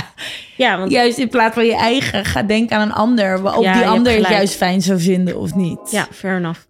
[0.56, 3.44] Ja, want juist in plaats van je eigen, ga denken aan een ander.
[3.56, 5.90] Of Ja, die ander het juist fijn zou vinden of niet.
[5.90, 6.60] ja, fair enough.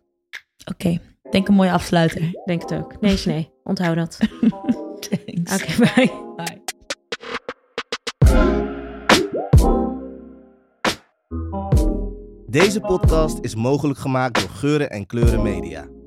[0.70, 0.98] Oké,
[1.30, 2.22] denk een mooie afsluiter.
[2.44, 3.00] Denk het ook.
[3.00, 3.50] Nee nee.
[3.64, 4.18] Onthoud dat.
[5.08, 5.62] Thanks.
[5.62, 6.10] Oké, bye.
[6.36, 6.57] Bye.
[12.50, 15.97] Deze podcast is mogelijk gemaakt door Geuren en Kleuren Media.